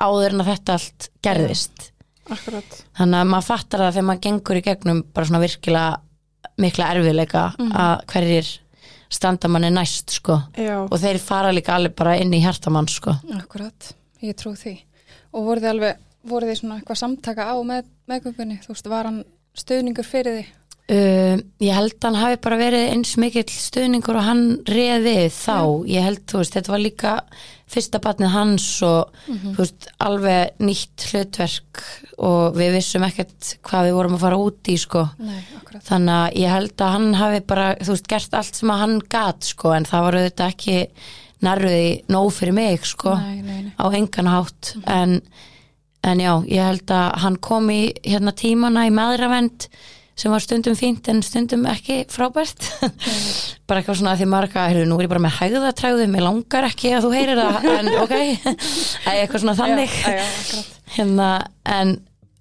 [0.00, 1.90] áður en að þetta allt gerðist.
[2.30, 2.80] Akkurat.
[2.96, 6.00] Þannig að maður fattar það þegar maður gengur í gegnum bara svona virkilega
[6.60, 8.50] mikla erfiðleika að hverjir
[9.10, 10.36] standa manni næst sko.
[10.54, 13.16] Já, og þeir fara líka alveg bara inn í hjartamann sko.
[13.34, 13.90] Akkurat,
[14.22, 14.76] ég trú því.
[15.34, 19.10] Og voru þið alveg, voru þið svona eitthvað samtaka á með, meðgöngunni, þú veist, var
[19.10, 19.22] hann
[19.58, 20.48] stuðningur fyrir því?
[20.90, 25.86] Uh, ég held að hann hafi bara verið eins mikill stuðningur og hann reði þá,
[25.86, 27.12] ég held, þú veist, þetta var líka
[27.70, 31.84] fyrsta batnið hans og þú veist, alveg nýtt hlutverk
[32.18, 35.04] og við vissum ekkert hvað við vorum að fara út í sko.
[35.22, 38.74] Nei, akkurat, þannig að ég held að hann hafi bara, þú veist, gert allt sem
[38.74, 40.78] að hann gat sko, en það var auðvitað ekki
[41.46, 43.72] nærruði nóg fyrir mig sko nei, nei, nei.
[43.78, 44.74] á engan hátt.
[44.90, 45.20] En,
[46.06, 49.66] en já, ég held að hann kom í hérna tímana í maðuravend
[50.20, 52.66] sem var stundum fínt en stundum ekki frábært.
[53.68, 56.66] Bara eitthvað svona að því marga heyrðu, nú er ég bara með hægðatræðu, mér langar
[56.68, 58.14] ekki að þú heyrir það, en ok.
[59.14, 59.94] Eitthvað svona þannig.
[60.02, 60.64] Já, já,
[60.96, 61.28] hérna,
[61.78, 61.94] en,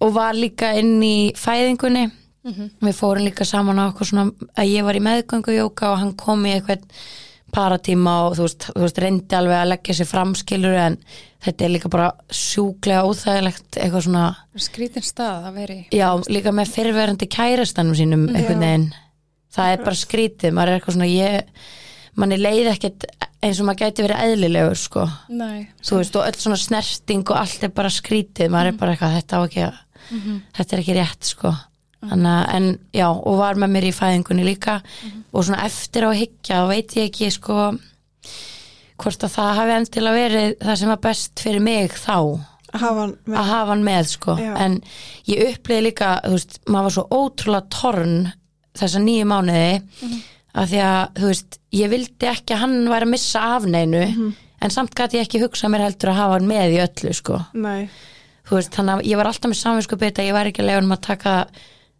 [0.03, 2.09] og var líka inn í fæðingunni.
[2.49, 6.13] Við fórum líka saman á okkur svona að ég var í meðgöngu jóka og hann
[6.17, 6.87] kom í eitthvað
[7.53, 10.97] paratíma og þú veist, þú veist reyndi alveg að leggja sér framskilur en
[11.45, 14.23] þetta er líka bara sjúklega óþægilegt eitthvað svona,
[14.59, 18.89] Skrítin stað að veri já, líka með fyrirverandi kærastanum sínum einhvern veginn.
[19.55, 21.63] Það er bara skrítið, maður er eitthvað svona ég,
[22.19, 23.07] manni leið ekkert
[23.39, 25.05] eins og maður gæti verið eðlilegur sko.
[25.31, 28.93] Nei, þú veist, og öll svona snerting og allt er bara skrítið, maður er bara
[28.93, 29.81] eitthvað þetta á ekki að,
[30.59, 31.55] þetta er ekki rétt sko
[31.99, 34.77] Þannig að, en já, og var með mér í fæðingunni líka.
[35.33, 37.57] Og svona eftir á að hyggja og veit ég ekki sko
[38.99, 42.17] hvort að það hafi endilega verið það sem var best fyrir mig þá.
[42.69, 44.35] Að hafa að hafa hann með sko.
[44.37, 44.51] Já.
[44.61, 44.75] en
[45.29, 48.17] ég upplýði líka, þú veist, maður var svo ótrúlega torn
[48.79, 49.79] þessa nýju mánuði
[50.59, 54.03] að því að, þú veist, ég vildi ekki að hann væri að missa af neinu
[54.59, 57.39] en samt gæti ég ekki hugsað mér heldur að hafa hann með í öllu sko.
[57.57, 57.89] Nei,
[58.49, 60.83] þú veist, þannig að ég var alltaf með samvinsku bita, ég var ekki að leiða
[60.85, 61.35] um að taka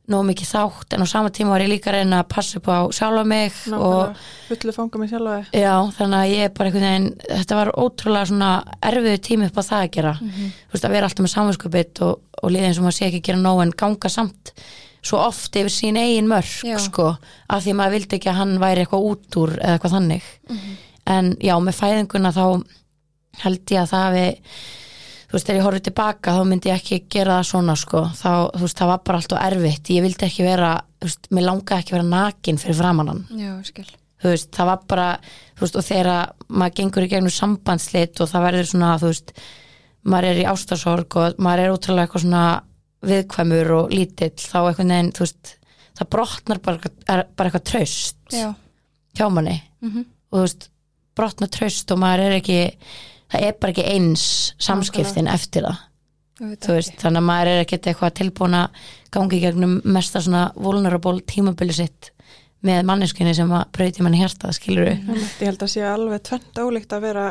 [0.10, 2.68] nóg mikið þátt, en á sama tíma var ég líka að reyna að passa upp
[2.70, 5.38] á sjálfa mig og nákvæmlega, fullu fanga mig sjálfa.
[5.52, 8.52] Þig já, þannig að ég er bara einhvern veginn þetta var ótrúlega svona
[8.90, 12.04] erfiðu tími upp á það að gera, þú veist, að vera alltaf með samvinsku bit
[12.08, 14.54] og, og líða eins og maður sé ekki að gera nóg en ganga samt
[15.00, 16.76] svo oft yfir sín eigin mörk, Já.
[16.84, 17.06] sko
[17.48, 20.26] af því að maður vildi ekki að hann væri eitthvað út úr eða eitthvað þannig.
[21.10, 22.44] En já, með fæðinguna þá
[23.46, 24.26] held ég að það hafi
[25.30, 28.04] þú veist, þegar ég horfði tilbaka þá myndi ég ekki gera það svona sko.
[28.18, 29.92] Þá, þú veist, það var bara allt og erfitt.
[29.94, 33.54] Ég vildi ekki vera, þú veist, mér langaði ekki vera nakin fyrir framannan, já,
[34.20, 35.08] þú veist, það var bara
[35.60, 39.34] þú veist, og þegar maður gengur í gegnum sambandslit og það verður svona, þú veist
[40.10, 42.44] maður er í ástarsorg og maður er útrúlega eitthvað svona
[43.10, 45.54] viðkvæmur og lítill, þá einhvern veginn, þú veist
[46.00, 48.50] það brotnar bara, bara eitthvað traust Já,
[49.16, 49.58] hjá manni.
[49.84, 50.06] Mhm.
[50.32, 50.70] og þú veist,
[51.16, 52.60] brotnar traust og maður er ekki
[53.32, 54.26] það er bara ekki eins
[54.62, 55.86] samskiptin eftir það.
[56.40, 61.20] Þú veist, þannig að maður er ekkert eitthvað tilbúin að gangi gegnum mesta svona vulnerable
[61.28, 62.14] tímabili sitt
[62.64, 66.62] með manneskunni sem að brauti manni hjarta, skilur við Ég held að sé alveg tvent
[66.64, 67.28] ólíkt að vera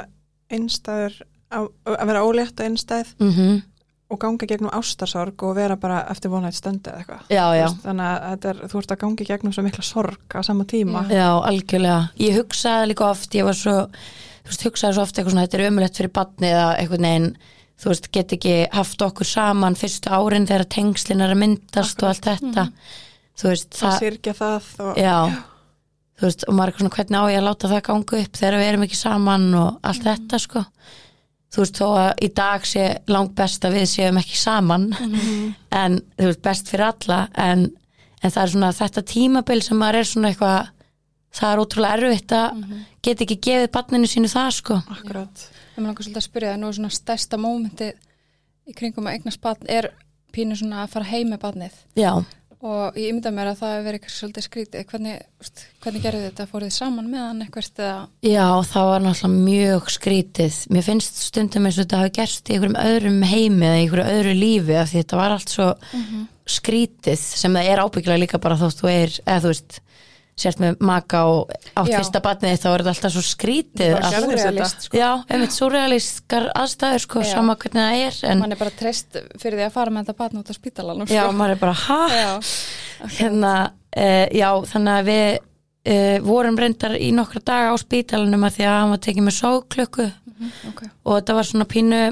[0.52, 3.58] einstæður að að vera ólétt og einstæð mm
[4.08, 7.24] og ganga gegnum ástarsorg og vera bara eftir vonætt stöndi eða eitthvað.
[7.28, 10.64] Já, já, þannig að er, þú ert að gangi gegnum svo mikla sorg á sama
[10.68, 11.02] tíma.
[11.12, 11.98] Já, algjörlega.
[12.24, 13.76] Ég hugsaði líka oft, ég var svo
[14.48, 17.30] þú veist, hugsaði svo oft eitthvað svona, þetta er ömulegt fyrir badni eða eitthvað neginn
[17.78, 22.10] þú veist, get ekki haft okkur saman fyrstu árin þegar tengslin er að myndast og
[22.10, 22.64] allt þetta.
[23.38, 25.18] Þú veist, að það, syrgja það og já.
[26.18, 28.58] Þú veist, og maður er svona, hvernig á ég að láta það ganga upp þegar
[28.58, 30.64] við erum ekki saman og allt þetta sko?
[31.48, 34.88] Þú veist, þó að í dag sé langt best að við séum ekki saman
[35.82, 37.68] en þú veist, best fyrir alla en,
[38.18, 40.74] en það er svona þetta tímabil sem maður er svona eitthvað
[41.34, 42.64] það er ótrúlega erfitt að
[43.04, 44.80] geta ekki gefið barninu sínu það sko.
[44.96, 45.46] Akkurat.
[45.74, 47.92] Það mér langar svolítið að spyrja það nú er svona stærsta mómenti
[48.68, 49.92] í kringum að eignast barn er
[50.34, 51.78] pínu svona að fara heim með barnið?
[51.98, 52.12] Já,
[52.58, 54.86] og ég ymda mér að það hefur verið svolítið skrítið.
[54.90, 55.20] Hvernig,
[55.84, 58.00] hvernig gerðu þetta, fóruð þið saman með hann eitthvað eða?
[58.26, 60.58] Já, það var náttúrulega mjög skrítið.
[60.74, 64.34] Mér finnst stundum eins og þetta hafi gerst í einhverjum öðrum heimi eða einhverju öðru
[64.40, 65.68] lífi af því þetta var allt svo
[66.48, 69.80] skrítið sem það er ábyggilega líka bara þótt þú er, eða þú veist
[70.38, 74.86] sért með maka og átt fyrsta barnið þá er þetta alltaf svo skrítið allt.
[74.86, 74.98] sko.
[74.98, 77.30] Já, einmitt súrealískar aðstæður sko, Já.
[77.32, 80.22] sama hvernig það er en mann er bara treyst fyrir því að fara með þetta
[80.22, 81.34] barn út á spítalanum já, sko.
[81.40, 82.00] maður er bara, ha?
[82.14, 82.30] já,
[83.18, 83.52] Hérna,
[83.96, 88.66] uh, já, þannig að við uh, vorum reyndar í nokkra daga á spítalanum að því
[88.70, 90.08] að hann var tekið með sóklöku
[90.70, 92.02] ok og þetta var svona pínu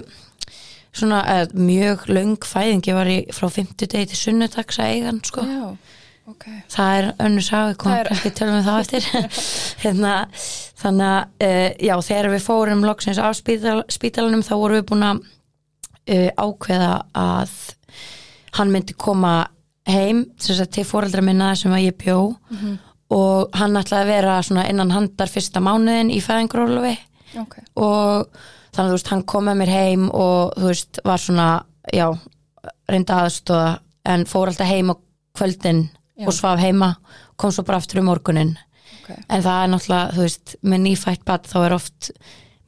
[0.97, 5.21] svona uh, mjög löng fæðing ég var í frá 50 degi til sunnudags að eigan
[5.27, 5.67] sko já,
[6.31, 6.47] ok.
[6.73, 9.09] Það er önnur sá, við komum kannski tölum við það eftir.
[9.85, 10.15] Hérna,
[10.83, 15.07] þannig að uh, já, þegar við fórum loksins á spítal, spítalanum þá vorum við búin
[15.07, 17.57] að uh, ákveða að
[18.57, 19.37] hann myndi koma
[19.87, 22.19] heim til fóreldra minna sem að ég bjó.
[23.15, 26.97] Og hann ætlaði að vera innan handar fyrsta mánuðin í fæðingrólofi
[27.41, 28.29] ok, og
[28.75, 31.49] þannig að þú veist, hann kom með mér heim og þú veist, var svona
[31.95, 32.07] já,
[32.91, 33.71] reynda aðstóða
[34.13, 34.95] en fór alltaf heim á
[35.37, 35.85] kvöldin
[36.17, 36.27] Já.
[36.27, 36.95] og svaf heima,
[37.37, 38.55] kom svo bara aftur um morgunin,
[39.03, 39.11] ok.
[39.29, 42.11] En það er náttúrulega þú veist, með nýfætt bad þá er oft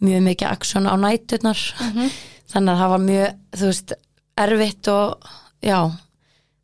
[0.05, 1.63] mjög mikið aksjón á næturnar.
[2.53, 3.95] Þannig að það var mjög þú veist,
[4.39, 5.31] erfitt og
[5.65, 5.79] já,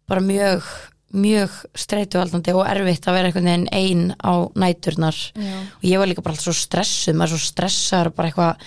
[0.09, 0.69] bara mjög
[1.15, 5.19] mjög streituvaldandi og erfitt að vera einhvern veginn ein á næturnar.
[5.35, 8.65] Já, og ég var líka bara alltaf svo stressuð maður svo stressaður bara eitthvað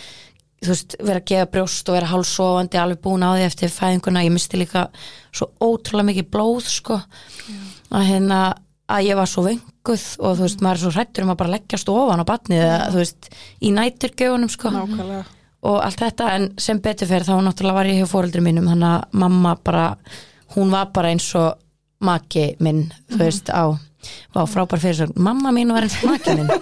[0.64, 4.24] þú veist, vera að gefa brjóst og vera hálsofandi alveg búin á því eftir fæðinguna.
[4.26, 4.88] Ég misti líka
[5.30, 7.02] svo ótrúlega mikið blóð sko
[7.94, 8.40] að hérna
[8.88, 11.54] að ég var svo venguð og þú veist, maður er svo hrættur um að bara
[11.58, 14.72] leggjast ofan á batnið eða þú veist, í næturgjöfunum sko.
[14.76, 15.24] Nákvæmlega.
[15.68, 18.94] Og allt þetta en sem betur fyrir þá náttúrulega var ég hjá fóreldri mínum þannig
[18.94, 19.88] að mamma bara
[20.56, 21.58] hún var bara eins og
[22.06, 23.74] maki minn þú veist á
[24.36, 26.52] var frábær fyrir svo, mamma mín var eins og maki minn.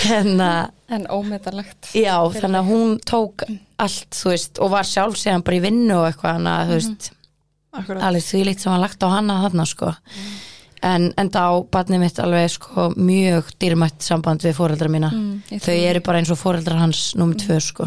[0.00, 0.70] Hérna.
[0.88, 1.90] En ómetanlegt.
[1.94, 3.44] já þannig að hún tók
[3.78, 6.78] allt þú veist og var sjálf séðan bara í vinnu og eitthvað þannig að þú
[6.78, 7.19] veist akkurat,
[7.72, 9.92] alveg því líkt sem var lagt á hana þarna sko.
[10.82, 15.10] En enda á barnið mitt alveg sko mjög dýrmætt samband við fóreldra mína.
[15.12, 17.86] Mm, þau eru bara eins og fóreldrar hans númer tvö sko.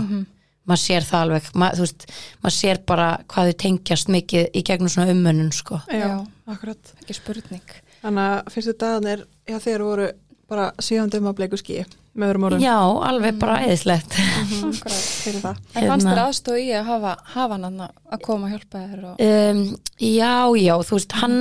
[0.63, 1.47] Maður sér það alveg.
[1.59, 2.05] Ma, þú veist,
[2.43, 5.81] maður sér bara hvað þau tengjast mikið í gegnum svona ummönnun sko.
[5.91, 6.13] Já, Já.
[6.53, 6.93] akkurat.
[7.01, 7.73] Ekki spurning.
[8.03, 10.07] þannig að fyrstu dagarnir já þeir voru
[10.51, 12.61] bara síðan um að bleiku skí með öðrum orðum.
[12.61, 12.77] Já,
[13.07, 14.15] alveg bara eðislegt
[15.23, 15.61] fyrir það.
[15.73, 16.11] En fannst Hérna.
[16.11, 19.23] þér aðstóð í að hafa, hafa hann að koma að hjálpa þér og...
[19.25, 19.61] um,
[19.97, 21.37] já, já, þú veist hann,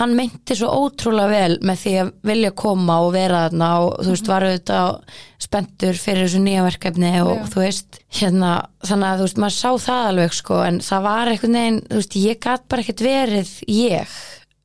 [0.00, 4.16] hann meinti svo ótrúlega vel með því að vilja koma og vera þarna og þú
[4.16, 5.14] veist, var auðvitað
[5.46, 7.46] spenntur fyrir þessu nýja verkefni og Já.
[7.54, 8.50] þú veist, hérna
[8.82, 12.02] þannig að þú veist, maður sá það alveg sko en það var einhvern veginn, þú
[12.02, 14.18] veist, ég gat bara ekkert verið ég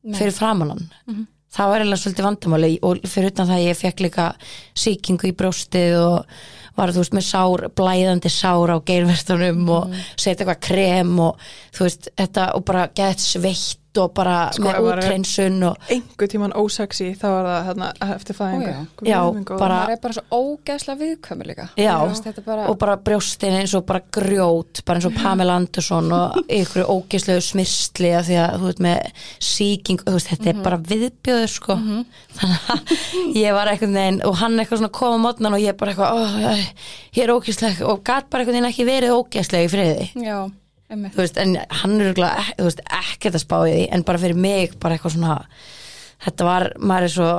[0.06, 0.18] Nei.
[0.18, 1.24] fyrir framann hann
[1.56, 4.28] það var eiginlega svolítið vandamáli og fyrir utan það ég fekk líka
[4.84, 6.36] sýkingu í brjóstið og
[6.76, 11.88] var þú veist með sár, blæðandi sár á geirvertunum og setja eitthvað krem og þú
[11.88, 17.12] veist þetta og bara gett sveitt og bara Sko, með útreinsun og einhver tíman ósexy
[17.20, 18.72] þá var það hérna, eftir fæðingu.
[18.72, 19.10] Já.
[19.10, 19.20] Já,
[19.56, 21.68] bara- Það er bara svo ógeðslega viðkvæmi líka.
[21.80, 21.94] Já.
[22.26, 22.68] Er bara...
[22.70, 27.42] og bara brjóstin eins og bara grjót bara eins og Pamela Andersson og ykkur ógislegu
[27.46, 31.78] smirsli að því að þú veist með sýking, þú veist þetta er bara viðbjöður sko.
[32.38, 35.78] Þannig að ég var eitthvað neginn og hann eitthvað svona kom á mótnan og ég
[35.80, 36.68] bara eitthvað oh,
[37.16, 40.08] ég er ógisleg og gat bara eitthvað neginn ekki verið ógisleg í friði.
[40.26, 40.38] Já,
[40.90, 44.76] veist, en hann er þú veist, ekkert að spá í því en bara fyrir mig
[44.80, 45.38] bara eitthvað svona
[46.26, 47.30] þetta var, maður er svo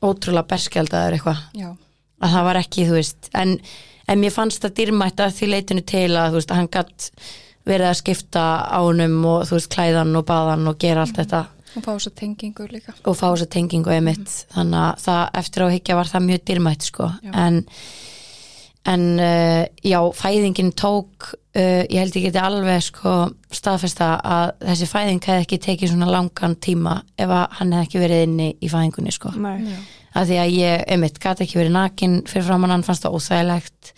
[0.00, 1.70] ótrúlega berskjaldaður eitthvað Já.
[2.22, 3.56] að það var ekki, þú veist en,
[4.08, 7.08] en mér fannst það dýrmætt að því leitinu til að, þú veist, hann gatt
[7.68, 11.84] verið að skipta ánum og þú veist, klæðan og baðan og gera allt þetta Og
[11.84, 12.94] fá svo tengingu líka.
[13.06, 16.40] og fá þessa tengingu einmitt þannig að það, eftir á að higgja var það mjög
[16.50, 17.30] dýrmætt sko, Já.
[17.44, 17.60] en
[18.88, 23.14] en uh, já, fæðingin tók uh, ég held ég geti alveg sko
[23.52, 28.02] staðfesta að þessi fæðing hefði ekki tekið svona langan tíma ef að hann hefði ekki
[28.04, 29.34] verið inni í fæðingunni sko.
[30.10, 33.92] Að því að ég, einmitt, gæti ekki verið nakin fyrir framann hann fannst það óþægilegt.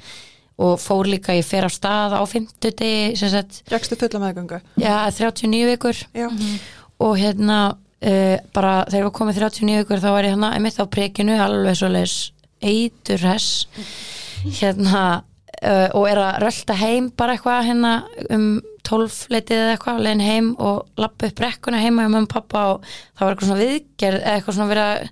[0.62, 3.62] Og fór líka ég fer á stað á 50 degi, sem sagt.
[3.72, 4.58] Jakstu fulla meðgöngu.
[4.76, 6.02] Já, 39 vikur.
[6.12, 6.28] Já,
[7.02, 10.86] og hérna uh, bara þegar var komið 39 vikur þá var ég hérna einmitt á
[10.90, 12.16] prekinu alveg svo leis
[12.62, 13.66] eitur hess
[14.42, 15.04] hérna
[15.62, 17.94] uh, og er að rölda heim bara eitthvað hérna
[18.34, 18.46] um
[18.82, 22.64] 12 leitið eða eitthvað leiðin heim og lappa upp brekkuna heima hjá mömmu og pappa
[22.72, 25.04] og það var eitthvað svona viðgerð eða eitthvað svona verið að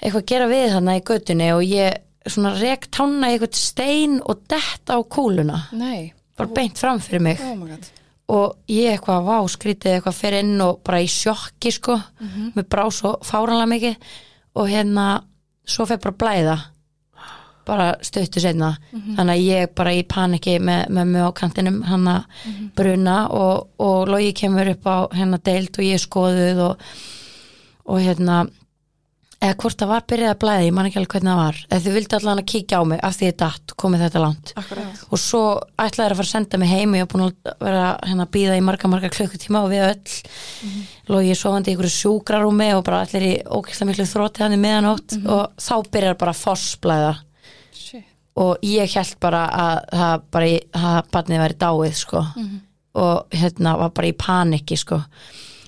[0.00, 4.18] eitthvað að gera við þarna í götunni og ég svona rek tána í eitthvað stein
[4.24, 5.64] og detta á kúluna.
[5.76, 6.12] Nei.
[6.40, 7.40] bara beint fram fyrir mig.
[7.44, 7.68] Oh
[8.30, 11.98] og ég eitthvað vá skrítið eitthvað fyrir inn og bara í sjokki sko.
[12.54, 14.12] Með brá svo fáranlega mikið.
[14.56, 15.06] Og hérna
[15.66, 16.56] svo fyrir bara blæða
[17.66, 22.46] bara stuttu senna þannig að ég bara í paniki með, mig á kantinum hann að
[22.76, 26.88] bruna og, og logi kemur upp á hérna deild og ég skoðuð og,
[27.90, 28.44] og hérna
[29.40, 31.60] eða hvort það var byrjað að blæða, ég man ekki alveg hvernig það var.
[31.66, 34.52] Eða þau vildi allan að kíkja á mig af því ég datt komið þetta langt.
[34.60, 35.00] Akkurat.
[35.08, 35.42] Og svo
[35.80, 38.26] ætlaði þær að fara að senda mig heim og ég var búin að vera hérna
[38.26, 40.18] að býða í marga marga klukkutíma og við öll.
[40.60, 41.24] Mm -hmm.
[41.30, 45.16] ég sofandi í einhverju sjúkrarúmi og bara allir í ókvæslega miklu þrótti hann í meðanótt
[45.24, 47.14] og þá byrjar bara fossblæða.
[48.40, 52.24] Og ég held bara að það bara í, að barnið væri dáið sko.
[53.00, 54.98] Og hérna var bara í paniki sko.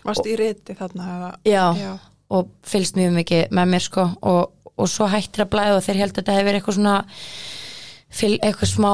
[0.03, 1.93] Varst í riti þarna já, Já.
[2.35, 4.07] og fylgst mjög mikið með mér sko.
[4.27, 6.97] Og, og svo hættir að blæða og þeir held að þetta hefur verið eitthvað svona
[8.13, 8.91] fyl, eitthvað smá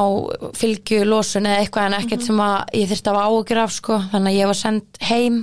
[0.59, 4.01] fylgju losun eða eitthvað en ekkert sem að ég þyrfti að áhugjur af sko.
[4.12, 5.41] Þannig að ég var sendt heim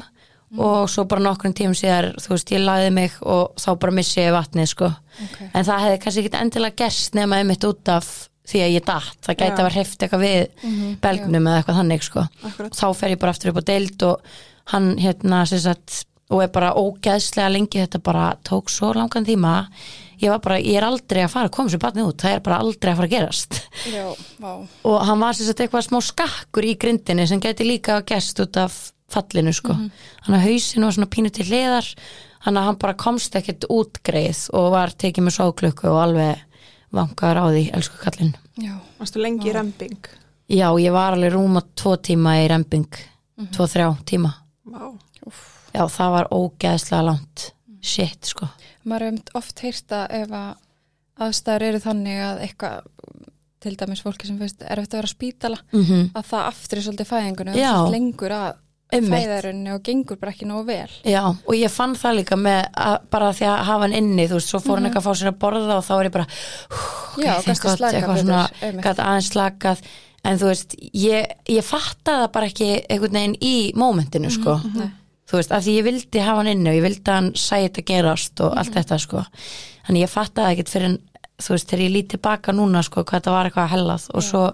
[0.58, 4.22] og svo bara nokkrum tímum síðar þú veist ég laði mig og þá bara missi
[4.22, 4.92] ég vatnið sko.
[5.26, 5.38] Ok.
[5.54, 8.10] en það hefði kannski ekki endilega gerst nema einmitt út af
[8.46, 9.22] því að ég datt.
[9.26, 9.54] Það gæti Já.
[9.54, 12.26] að vera hreift eitthvað við belgnum eða eitthvað þannig sko.
[12.50, 12.76] Akkurat.
[12.78, 14.36] þá fer ég bara aftur upp á deild og
[14.74, 17.82] hann hérna sem sagt og er bara ógeðslega lengi.
[17.84, 19.68] Þetta bara tók svo langan tíma.
[20.22, 22.22] Ég var bara, ég er aldrei að fara koma sér barnið út.
[22.24, 23.60] Það er bara aldrei að fara að gerast.
[23.92, 24.06] Já,
[24.88, 28.42] og hann var sem sagt eitthvað smá skakkur í grindinni sem gæti líka að gerst
[28.42, 28.78] út af
[29.12, 29.76] fallinu sko.
[30.26, 31.90] Hann að hausin var svona pínu til hliðar
[32.46, 36.44] hann að hann bara komst ekkert útgreið og var tekið með sóklukku og alveg
[36.96, 38.36] vangar á því, elsku kallinn.
[38.62, 39.98] Já, Varstu lengi í remping?
[40.48, 42.88] Já, ég var alveg rúma tvo tíma í remping
[43.52, 44.32] tvo, þrjá tíma.
[44.70, 44.94] Vá.
[45.76, 47.50] Já, það var ógeðslega langt
[47.86, 48.48] shit, sko.
[48.86, 50.52] Maður hefum oft heyrt að ef að
[51.26, 52.92] aðstæður eru þannig að eitthvað
[53.66, 56.86] til dæmis fólki sem finnst erfitt að vera á spítala mm að það aftur er
[56.86, 58.62] svolítið fæðingunum lengur að.
[58.94, 62.98] Fæðarunni og gengur bara ekki nógu vel Já, og ég fann það líka með að,
[63.12, 65.32] bara því að hafa hann inni, þú veist, svo fór hann eitthvað að fá sér
[65.32, 66.28] að borða og þá er ég bara
[67.16, 67.24] Mhm.
[67.26, 68.84] Já, ok, gastu gott, slakað eitthvað betur, svona, einmitt.
[68.86, 69.82] gæt aðeins slakað
[70.26, 74.78] en þú veist, ég, ég fattaði það bara ekki einhvern veginn í mómentinu, sko, Mhm,
[74.80, 74.90] Nei.
[75.30, 77.70] þú veist, af því ég vildi hafa hann inni og ég vildi að hann sæði
[77.70, 78.58] þetta gerast og Mhm.
[78.60, 79.26] allt þetta, sko
[79.88, 81.00] þannig ég fattaði ekkert fyrir
[81.42, 84.54] þú veist, þegar ég lít tilbaka núna, sko, hvað þetta var eitthvað hellað og svo,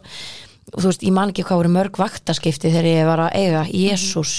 [0.72, 3.64] og þú veist, ég man ekki hvað voru mörg vaktaskipti þegar ég var að eiga.
[3.68, 4.34] Jésús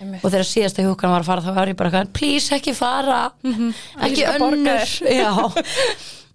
[0.00, 0.22] Einmitt.
[0.22, 3.20] og þegar síðasta hjúkan var að fara þá var ég bara eitthvað, please ekki fara.
[3.42, 3.72] Ég
[4.08, 4.92] ekki skal borga önnur.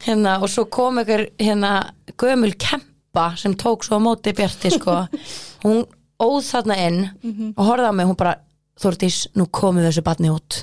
[0.08, 1.76] hérna, og svo kom einhver hérna,
[2.18, 5.06] gömul kempa sem tók svo á móti Bjarti sko.
[5.66, 5.86] hún
[6.18, 7.00] óð þarna inn
[7.56, 8.36] og horfði á mig, hún bara
[8.78, 10.60] Þórdís, nú komum þessu batni út.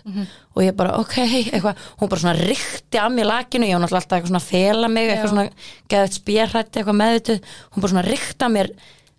[0.55, 1.17] Og ég bara, ok,
[1.51, 1.81] eitthvað.
[1.99, 3.67] Hún bara svona rykti að mér lakinu.
[3.67, 5.47] Ég var náttúrulega alltaf eitthvað svona að fela mig eitthvað svona,
[5.91, 7.49] geðið spjærrætti, eitthvað meðvituð.
[7.75, 8.71] Hún bara svona rykti að mér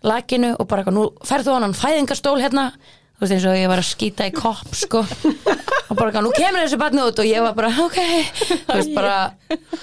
[0.05, 2.65] lakinu og bara eitthvað, nú ferð þú á hann fæðingastól hérna
[3.15, 5.01] þú veist eins og ég var að skýta í kopp sko.
[5.85, 7.19] Og bara, nú kemur þessi barni út.
[7.21, 7.97] Og ég var bara, ok.
[8.65, 9.15] Þú veist bara,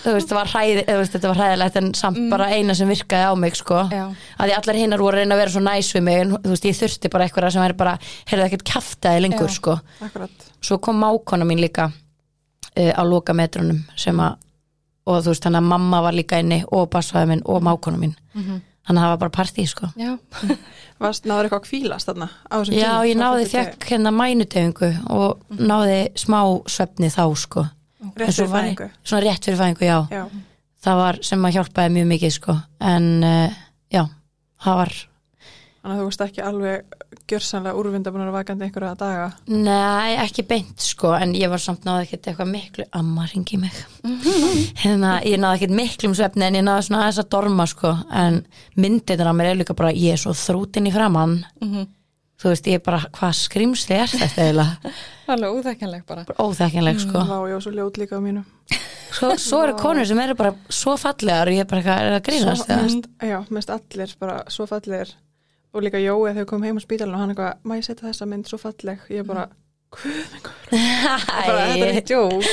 [0.03, 3.29] þú veist, var hræði, þú veist, þetta var hræðilegt en samt bara eina sem virkaði
[3.31, 4.03] á mig sko, Já.
[4.37, 6.53] að því allar hinnar voru að reyna að vera svo næs við mig, en þú
[6.53, 7.95] veist, ég þurfti bara eitthvað sem væri bara,
[8.33, 9.55] heyrðu ekkert kaftaði lengur Já.
[9.61, 9.77] sko,
[10.09, 10.49] Akkurat.
[10.61, 14.37] svo kom mákona mín líka uh, á loka metrunum sem að,
[15.07, 18.19] og þú veist, þannig að mamma var líka inni og bassvæði minn og mákona mín
[18.87, 20.13] þannig að það var bara partí sko Já,
[21.03, 23.07] Varst náður eitthvað að kvílast þarna á þessum Já, tíma?
[23.09, 26.41] ég Frá náði, fekk hérna mænutefingu og náði smá
[26.71, 27.65] svefni þá sko
[28.19, 28.87] Rétt fyrir fæðingu.
[28.91, 29.99] ég- Svona rétt fyrir fæðingu, já.
[30.11, 30.25] Já.
[30.83, 33.61] Það var sem að hjálpaði mjög mikið sko En uh,
[33.95, 34.03] já,
[34.65, 34.95] það var
[35.83, 36.93] Þannig að þú veist ekki alveg
[37.33, 39.25] gjörsanlega úrvinda búin að vakandi einhverja daga.
[39.51, 43.81] Nei, ekki beint sko En ég var samt náði ekkert eitthvað miklu Amma ringi mig.
[44.79, 48.39] Hérna, ég náði ekkert miklum svefni En ég náði svona aðeins að dorma sko En
[48.79, 51.41] myndin á mér er líka bara Ég er svo þrútin í framann
[52.43, 54.95] Þú veist, ég er bara, hvað skrimsli er þetta eiginlega?
[55.33, 56.25] Alveg úþekkanleg bara.
[56.27, 58.43] Bara Óþekkinleg sko Vá, ég var svo ljót líka á mínu.
[59.13, 62.17] Svo, svo eru konur sem eru bara svo fallegar og ég er bara er það
[62.17, 65.13] að grínast Svo, mest, já, mest allir bara svo fallegir.
[65.73, 68.27] Og líka Jói þegar komum heim á spítalinn og hann eitthvað, má ég setja þessa
[68.29, 69.05] mynd svo falleg?
[69.09, 69.47] Ég bara,
[69.97, 70.35] hvað,
[71.49, 72.45] bara, þetta er djók.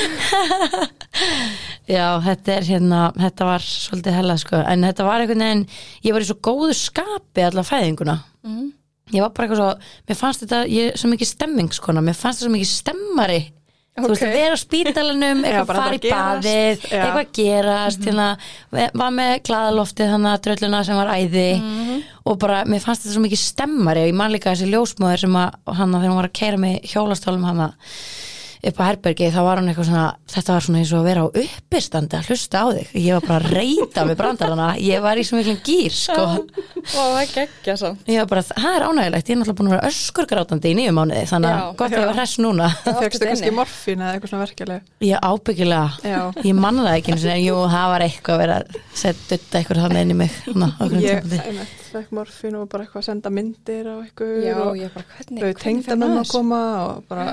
[1.94, 5.64] Já, þetta er hérna, þetta var svolítið hella sko, en þetta var einhvern veginn,
[6.06, 8.20] ég var í svo góðu skapi allar fæðinguna.
[8.46, 8.68] mm.
[9.10, 12.40] Ég var bara eitthvað svo, mér fannst þetta, ég er svo mikið stemmingskona, mér fannst
[12.40, 13.40] þetta svo mikið stemmari.
[14.00, 16.88] Þú veist, að vera á spítalanum, eitthvað fara í að baðið, gerast.
[16.92, 18.28] Eitthvað að gerast, hérna,
[19.02, 21.46] var með glaðaloftið þannig að drölluna sem var æði.
[22.30, 25.38] Og bara, mér fannst þetta svo mikið stemmari og ég man líka þessi ljósmóður sem
[25.40, 27.64] að, hann þegar hún var að keira mig hjólastólum hann
[28.60, 31.22] upp á herbergi, þá var hann eitthvað svona, þetta var svona eins og að vera
[31.24, 35.20] á uppistandi að hlusta á þig, ég var bara að reyta með brandarana, ég var
[35.20, 36.26] í svo miklum gýr, sko.
[36.80, 39.74] Og það geggja samt Ég var bara, það er ánægilegt, ég er náttúrulega búin að
[39.76, 42.68] vera öskurgrátandi í nýju mánuði, þannig að gott að ég var hress núna.
[42.84, 43.56] Það Fegstu kannski inni.
[43.60, 44.88] morfín eða eitthvað svona verkefleg.
[45.08, 46.20] Ég ábyggilega, Já.
[46.44, 48.58] ég manna það ekki en jú, það var eitthvað að vera
[49.00, 50.40] setja dutta eitthvað þannig inn í mig.
[50.60, 50.68] Ná,
[51.00, 51.24] Ég,
[51.90, 55.40] fekk morfín og bara eitthvað að senda myndir á eitthvað Já, og ég bara, hvernig,
[55.40, 57.24] þau hvernig tengda með maður að koma og bara,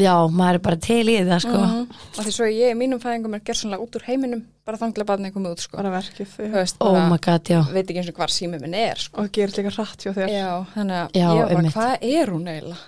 [0.00, 1.58] Já, maður er bara til í það, sko.
[1.60, 1.80] Mhm.
[2.16, 5.34] Og því svo ég í mínum fæðingum er gerðsannlega út úr heiminum bara þanglega barnið
[5.34, 6.32] komið út sko bara verkið.
[6.54, 9.52] Veist, Oh bara, god, veit ekki eins og hvar símið minn er sko Og gerir
[9.52, 10.32] líka hratt hjá þér.
[10.32, 12.80] Já, þannig að Já, ég var hvað er hún eiginlega?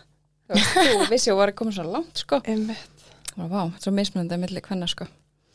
[0.54, 2.40] Þú vissi að hún var að koma svo langt sko
[3.34, 5.06] og vá, þetta er svo mismunandi að milli hvenna sko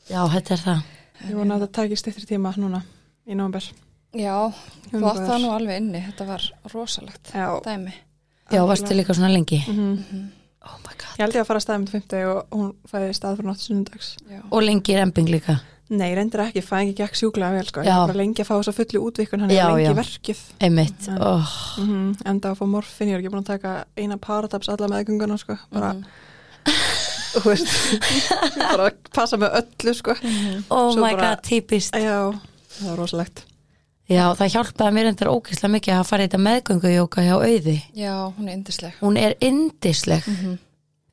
[0.10, 0.80] Já, þetta er það.
[1.30, 2.82] Ég vona að það takist styttri tíma núna
[3.30, 3.66] í nómber.
[4.18, 4.36] Já,
[4.90, 7.48] þú átt það nú alveg inni þetta var rosalegt Já.
[7.66, 7.94] dæmi
[8.50, 9.64] Já, varstu líka svona lengi.
[9.68, 10.00] Mhm.
[10.10, 11.04] Oh my god.
[11.18, 13.64] Ég held ég að fara að staðum til 50 og hún fæði stað fyrir nátt
[13.64, 14.10] sunnudags.
[14.30, 15.60] Já, Og lengi remping líka.
[15.90, 17.82] Nei, reyndir ekki, fæði ekki gekk sjúklega vel sko.
[17.82, 19.94] Ég var bara lengi að fá þess að fullu útvikun hann Já, er lengi já.
[19.98, 20.42] verkið.
[20.62, 21.08] Einmitt.
[21.10, 21.56] En- Oh.
[21.80, 25.38] Mm Enda að fá morfin, ég er ekki búin að taka eina parataps alla meðgönguna
[25.40, 25.58] sko.
[25.72, 26.06] Bara, Mhm.
[27.34, 27.68] þú veist,
[28.60, 30.12] bara að passa með öllu sko.
[30.70, 31.94] oh Svo my bara- god, típist.
[31.94, 32.32] Já,
[32.78, 33.46] það var rosalegt.
[34.10, 37.76] Já, það hjálpaði mér endur ógeðslega mikið að fara í þetta meðgöngujóka hjá auði.
[37.94, 40.30] Já, hún er yndisleg Hún er indisleg.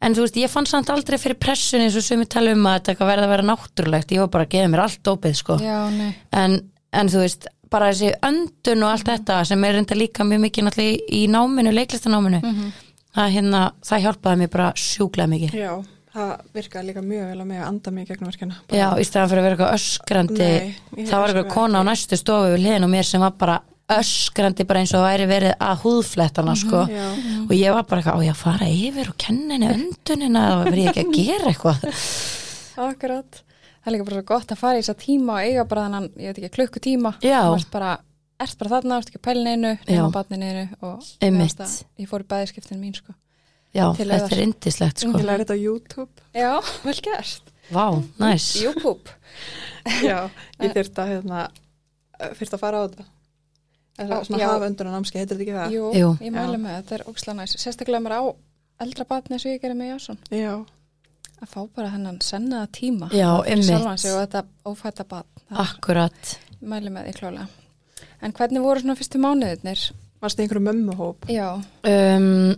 [0.06, 2.90] En þú veist, ég fann samt aldrei fyrir pressun eins og ég tala um að
[2.90, 4.12] þetta verði að vera náttúrulegt.
[4.12, 5.56] Ég var bara að gefa mér allt ópið, sko.
[5.64, 6.58] Já, nei En,
[6.92, 10.66] en þú veist, bara þessi öndun og allt þetta sem er reynda líka mjög mikið
[10.68, 12.40] náttúrulega í, náminu, leiklistanáminu.
[13.16, 15.56] Það, hérna, það hjálpaði mér bara sjúklega mikið.
[15.56, 15.72] Já,
[16.16, 19.30] það virkaði líka mjög vel að mig að anda mig gegnum verkina Já, í staðan
[19.32, 22.86] fyrir að vera eitthvað öskrandi Nei, það var eitthvað kona á næstu stofu við hliðin
[22.88, 23.58] og mér sem var bara
[23.96, 27.04] öskrandi bara eins og væri verið að húðflettana sko Já,
[27.46, 30.66] og ég var bara eitthvað, á ég að fara yfir og kenna henni öndunina og
[30.72, 31.86] verið ekki að gera eitthvað
[32.76, 33.42] Akkurat.
[33.80, 35.86] Það er líka bara svo gott að fara í þess að tíma og eiga bara
[35.86, 37.12] þannig, ég veit ekki, klukkutíma.
[37.24, 37.38] Já.
[37.46, 37.92] Þú ert bara,
[38.42, 39.92] ert bara þarna, ert ekki að pælina einu, Já.
[39.92, 43.14] nema barninu einu og ég fór í bæðiskiptin mín, sko.
[43.76, 46.52] Já, þetta er indislegt sko ég lærið þetta á YouTube Já,
[46.84, 47.52] vel gert.
[47.72, 47.86] Vá,
[48.22, 49.10] næs YouTube.
[50.02, 50.18] Já,
[50.62, 51.44] ég þyrft að hérna,
[52.38, 53.04] þyrft að fara á þetta
[53.96, 54.48] Þess Á- að svona já.
[54.52, 55.70] hafa undan á námski, heitir þetta ekki það?
[55.72, 56.08] Jú, Jú.
[56.20, 56.62] ég mæli Já.
[56.66, 57.54] með, þetta er ógislega næs.
[57.62, 58.22] Sérstaklega mér á
[58.84, 60.18] eldra barni eins og ég gerir með Jásson.
[60.30, 60.54] Já,
[61.36, 63.08] Að fá bara hennan sennaða tíma.
[63.12, 65.26] Já, fyrir sjálfan sig og þetta ófætta barn.
[65.50, 66.30] Það Akkurat
[66.64, 67.46] mæli með því klálega.
[68.22, 69.82] En hvernig voru svona fyrstu mánuðirnir?
[70.20, 71.48] varstu í einhverju mömmuhóp Já,
[71.84, 72.54] um,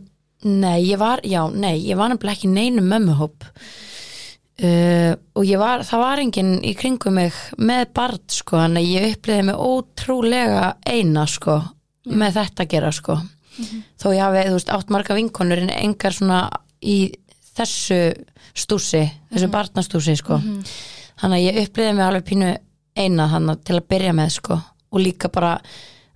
[0.46, 3.46] Nei, ég var, já, nei, ég var nefnilega ekki í neinum mömmuhóp.
[4.58, 8.92] Uh, og ég var, það var enginn í kringum mig með barn sko, þannig að
[8.94, 11.60] ég upplýði mig ótrúlega eina sko,
[12.10, 13.18] með þetta að gera sko.
[13.98, 16.40] Þó ég hafi, þú veist, átt marga vinkonur en engar svona
[16.82, 16.98] í
[17.58, 18.00] þessu
[18.54, 20.38] stúsi, þessu barnastúsi sko,
[21.18, 22.52] þannig að ég upplýði mig alveg pínu
[22.98, 24.58] eina þannig til að byrja með sko.
[24.94, 25.56] Og líka bara,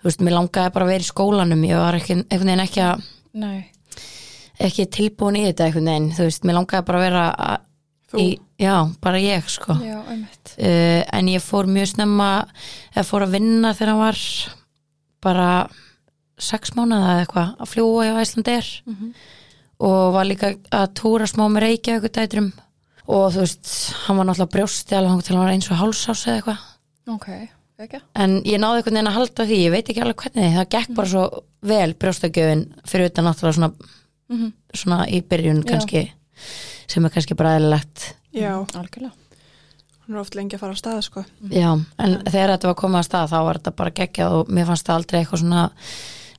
[0.02, 2.84] þú veist, mér langaði bara að vera í skólanum, ég var ekki, einhvern veginn ekki
[2.86, 3.04] að
[3.34, 3.71] nei.
[4.68, 7.26] Ekki tilbúin í þetta einhvern veginn, þú veist, mér langaði bara að vera
[8.22, 8.26] í,
[8.60, 9.76] já, bara ég sko.
[9.82, 12.30] Já, uh, en ég fór mjög snemma
[12.94, 14.18] eða fór að vinna þegar hann var
[15.22, 15.48] bara
[16.42, 19.12] sex mánuða eða eitthvað að fljúa í Æslandir Mhm.
[19.82, 22.52] og var líka að túra smá með Reykjavík dætrum
[23.08, 26.36] og þú veist, hann var náttúrulega brjósti alveg til hann var eins og hálsás eða
[26.42, 26.58] eitthvað.
[27.14, 27.28] Ok,
[27.82, 28.00] ekki?
[28.14, 30.94] en ég náði einhvern veginn að halda því, ég veit ekki alveg hvernig það gekk
[30.94, 31.24] bara svo
[31.62, 33.72] vel brjóstakjöfin fyrir utan náttúrulega svona,
[34.32, 35.68] Mm svona í byrjun Já.
[35.68, 36.00] kannski
[36.88, 38.14] sem er kannski bara eðlilegt.
[38.32, 39.12] Já, Algjörlega.
[40.06, 41.24] hún er oft lengi að fara á stað sko.
[41.52, 41.68] Já,
[41.98, 44.86] en þegar þetta var komið að stað þá var þetta bara geggjað og mér fannst
[44.88, 45.66] það aldrei eitthvað svona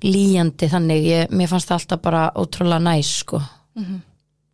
[0.04, 3.42] líjandi þannig, ég, mér fannst það alltaf bara ótrúlega næs sko.
[3.78, 4.02] Mm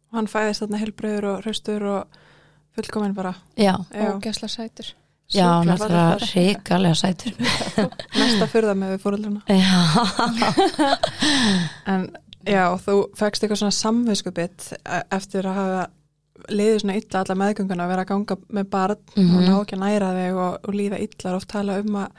[0.10, 2.16] og hann fæðist þarna helbröður og hraustur og
[2.74, 3.34] fullkominn bara.
[3.56, 4.88] Já, Já, Ógæsla sætur.
[5.30, 6.32] já, sjúklega náttúrulega fallegur.
[6.34, 7.34] ríkalega sætur.
[8.20, 10.80] Mesta fyrða með við fóröldruna já,
[11.94, 12.08] en
[12.50, 15.86] já, þú fegst eitthvað svona samviskubit e- eftir að hafa
[16.50, 19.46] liðið svona illa alla meðgönguna að vera að ganga með barn og Mhm.
[19.46, 22.10] ná ekki að næra þig og, og líða illa og oft tala um að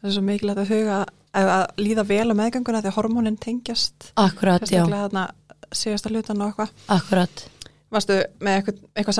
[0.00, 0.98] það er svo mikilvægt að huga
[1.34, 4.12] að, að líða vel á meðgönguna að hormónin tengjast.
[4.16, 5.24] Akkurat, já, sérstaklega þarna
[5.74, 6.70] síðasta hlutan og eitthvað.
[6.94, 7.44] Akkurat.
[7.94, 9.14] Varstu með eitthvað, eitthvað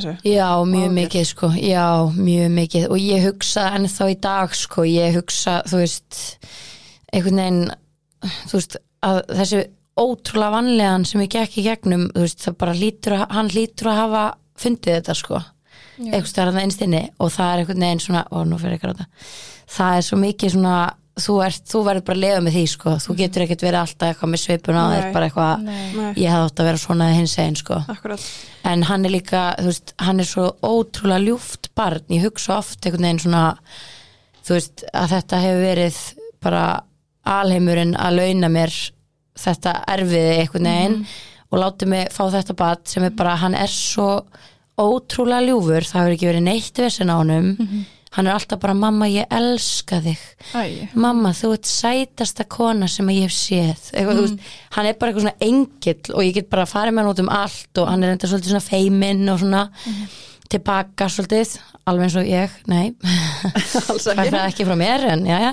[0.00, 0.14] þessu?
[0.28, 1.84] Já, mjög mikið sko, já,
[2.16, 2.88] mjög mikið.
[2.90, 6.18] Og ég hugsa ennþá í dag sko, ég hugsa, þú veist
[7.12, 7.70] einhvern veginn
[8.48, 8.76] þú veist,
[9.06, 9.64] að þessi
[9.96, 13.90] ótrúlega vanlegan sem ég gekk í gegnum þú veist, það bara lítur að, hann lítur
[13.92, 14.24] að hafa
[14.60, 15.42] fundið þetta sko.
[15.96, 19.06] Eitthvað stærðan einstinni og það er einhvern veginn svona, ó, nú fyrir ekki ráta
[19.66, 20.76] það er svo mikið svona
[21.16, 22.94] þú, ert, þú verður bara að lifa með því sko.
[23.02, 26.08] Þú getur ekkert verið alltaf eitthvað með svipun á þér bara eitthvað, Nei.
[26.20, 27.78] Ég hefði átt að vera svona hins einn sko.
[27.94, 28.26] Akkurat.
[28.68, 32.84] En hann er líka, þú veist, hann er svo ótrúlega ljúft barn, ég hugsa oft
[32.84, 33.46] einhvern veginn svona
[34.46, 36.02] þú veist, að þetta hefur verið
[36.44, 36.66] bara
[37.26, 38.76] alheimurinn að launa mér
[39.40, 41.00] þetta erfiði einhvern veginn
[41.46, 44.10] og láti mig fá þetta barn sem er bara, hann er svo
[44.76, 47.52] ótrúlega ljúfur, það hefur ekki verið neitt vesen á honum,
[48.16, 50.20] hann er alltaf bara mamma ég elska þig.
[50.56, 50.62] Æ,
[50.96, 53.88] mamma þú ert sætasta kona sem ég hef séð.
[53.92, 54.22] Eitthvað, mm.
[54.26, 57.24] veist, hann er bara eitthvað svona engill og ég get bara farið með hann út
[57.24, 59.66] um allt og hann er enda svolítið svona feiminn og svona
[60.52, 62.94] tilbaka svolítið alveg eins og ég, nei.
[64.06, 64.66] Það er ekki.
[64.66, 65.52] frá mér en já, já.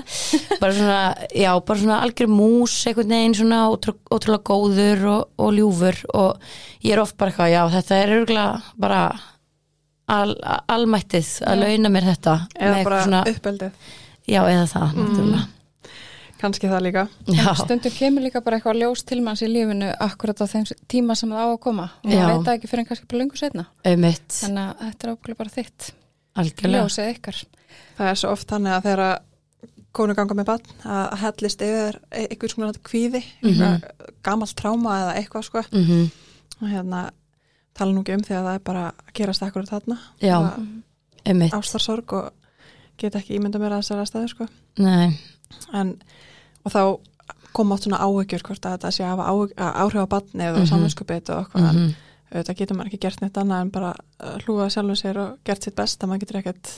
[0.60, 5.54] Bara svona, já, bara svona algjör mús einhvern veginn svona ótrú, ótrúlega góður og, og
[5.58, 6.00] ljúfur.
[6.14, 6.48] Og
[6.82, 9.02] ég er oft bara eitthvað, já, þetta er örgulega bara
[10.10, 10.34] al,
[10.68, 13.92] almættið að launa mér þetta Eða bara svona, uppeldið
[14.28, 15.44] já, eða það, náttúrulega
[16.44, 17.04] Kannski það líka.
[17.62, 21.32] Stundum kemur líka bara eitthvað ljós til manns í lífinu akkurat á þeim tíma sem
[21.32, 21.86] það á að koma.
[22.04, 25.06] Og maður veit það ekki fyrir en kannski bara lungu setna auðmitt þannig að þetta
[25.08, 25.86] er ábyggilega bara þitt
[26.42, 26.82] algjörlega.
[26.82, 27.38] ljósið ykkar.
[27.96, 29.06] Það er svo oft þannig að þegar
[29.94, 33.88] konu ganga með barn að hellist yfir e- einhvers konar kvíði eitthvað
[34.26, 35.64] gamalt tráma eða eitthvað sko.
[35.72, 36.12] Mm
[36.62, 37.04] og hérna
[37.74, 39.98] tala nú ekki um því að það er bara að gerast akkurat þarna.
[41.56, 42.30] Ástarsorg og
[43.00, 44.46] get ekki ímynda mér að þessari staðu sko.
[44.78, 45.16] Nei,
[45.74, 45.94] en,
[46.64, 46.80] og þá
[47.54, 49.28] koma átt svona áhyggjur hvort að þetta sé að hafa
[49.84, 50.70] áhrif á barnið og Mhm.
[50.72, 51.94] samvinskupið og en mm
[52.34, 53.90] auðvitað getur maður ekki gert neitt annað en bara
[54.24, 56.70] uh, hlúa sjálfum sér og gert sitt best að maður getur ekkert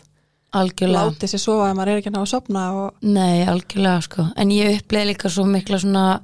[0.53, 1.05] algjörlega.
[1.09, 4.27] látið sér sofa ef maður er ekki að ná að sopna og Nei, algjörlega sko.
[4.37, 6.21] En ég upplega líka svo mikla svona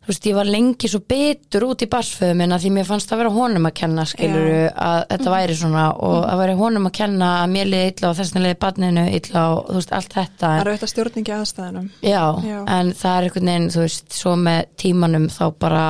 [0.00, 3.20] þú veist, ég var lengi svo betur út í barsföðu minna því mér fannst að
[3.20, 7.28] vera honum að kenna skiluru að þetta væri svona og að vera honum að kenna
[7.42, 10.38] að mér liði illa og þessna liði barninu illa og þú veist, allt þetta.
[10.40, 11.90] Það en, eru þetta stjórningi aðstæðinum.
[12.02, 12.58] já, Já.
[12.78, 15.84] en það er einhvern veginn, þú veist, svo með tímanum þá bara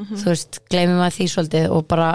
[0.00, 2.10] þú veist, gleymum maður því svolítið og bara,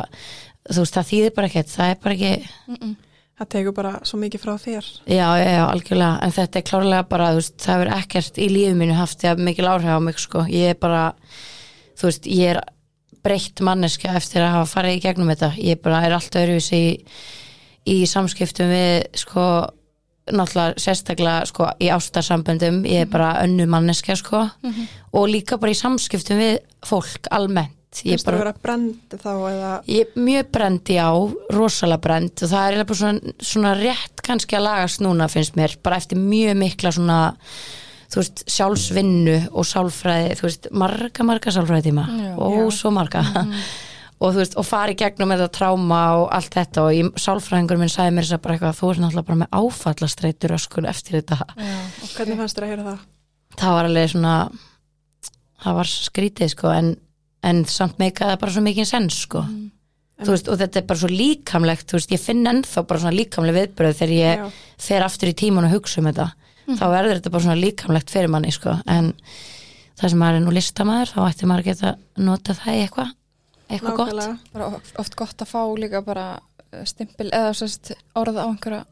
[0.72, 2.96] þú veist, það þýðir bara ekkert það er bara ekki
[3.36, 4.86] Það tekur bara svo mikið frá þér.
[5.12, 8.78] Já, já, já, algjörlega, en þetta er klárlega bara, veist, það hefur ekkert í lífið
[8.80, 11.02] mínu haft því að mikil áhrif á mig, sko, ég er bara,
[12.00, 12.62] þú veist, ég er
[13.26, 16.94] breytt manneska eftir að hafa farið í gegnum þetta, ég bara er allt öðruvísi í,
[17.92, 19.46] í samskiptum við, sko,
[20.32, 24.46] náttúrulega sérstaklega, sko, í ástarsamböndum, ég er bara önnu manneska, sko,
[25.12, 26.56] og líka bara í samskiptum við
[26.88, 29.72] fólk almennt, Finnst það að vera brendi þá eða...
[29.88, 31.06] Ég mjög brend, já,
[31.56, 35.56] rosalega brend og það er eiginlega bara svona, svona rétt kannski að lagast núna finnst
[35.60, 37.20] mér, bara eftir mjög mikla svona,
[38.12, 42.66] þú veist, sjálfsvinnu og sálfræði, þú veist, marga, marga sálfræði tíma og Já.
[42.82, 43.26] svo marga.
[44.24, 46.86] Og þú veist, og fari gegnum þetta tráma og allt þetta.
[46.88, 49.58] Og ég, sálfræðingur minn sagði mér þess að bara eitthvað, þú er náttúrulega bara með
[49.60, 51.38] áfallastreitur öskun eftir þetta.
[51.60, 51.74] Já,
[52.14, 53.02] Hvernig fannst þér að heyra það?
[53.60, 54.36] það var alveg svona
[55.66, 56.90] það var skrítið sko en,
[57.46, 59.44] en samt meikaði það bara svo mikið sens sko.
[60.16, 63.58] Þú veist, og þetta er bara svo líkamlegt veist, ég finn ennþá bara svona líkamleg
[63.58, 64.46] viðbröð þegar ég Já.
[64.86, 66.30] fer aftur í tíman og hugsa um þetta.
[66.66, 69.12] Þá verður þetta bara svona líkamlegt fyrir manni sko, en
[70.00, 71.92] það sem maður er nú listamaður, þá ætti maður að geta
[72.30, 73.12] nota það í eitthvað
[73.76, 74.42] eitthvað gott.
[74.54, 74.72] Bara
[75.04, 78.86] oft- gott að fá líka bara uh, stimpil eða sérst orð á einhverja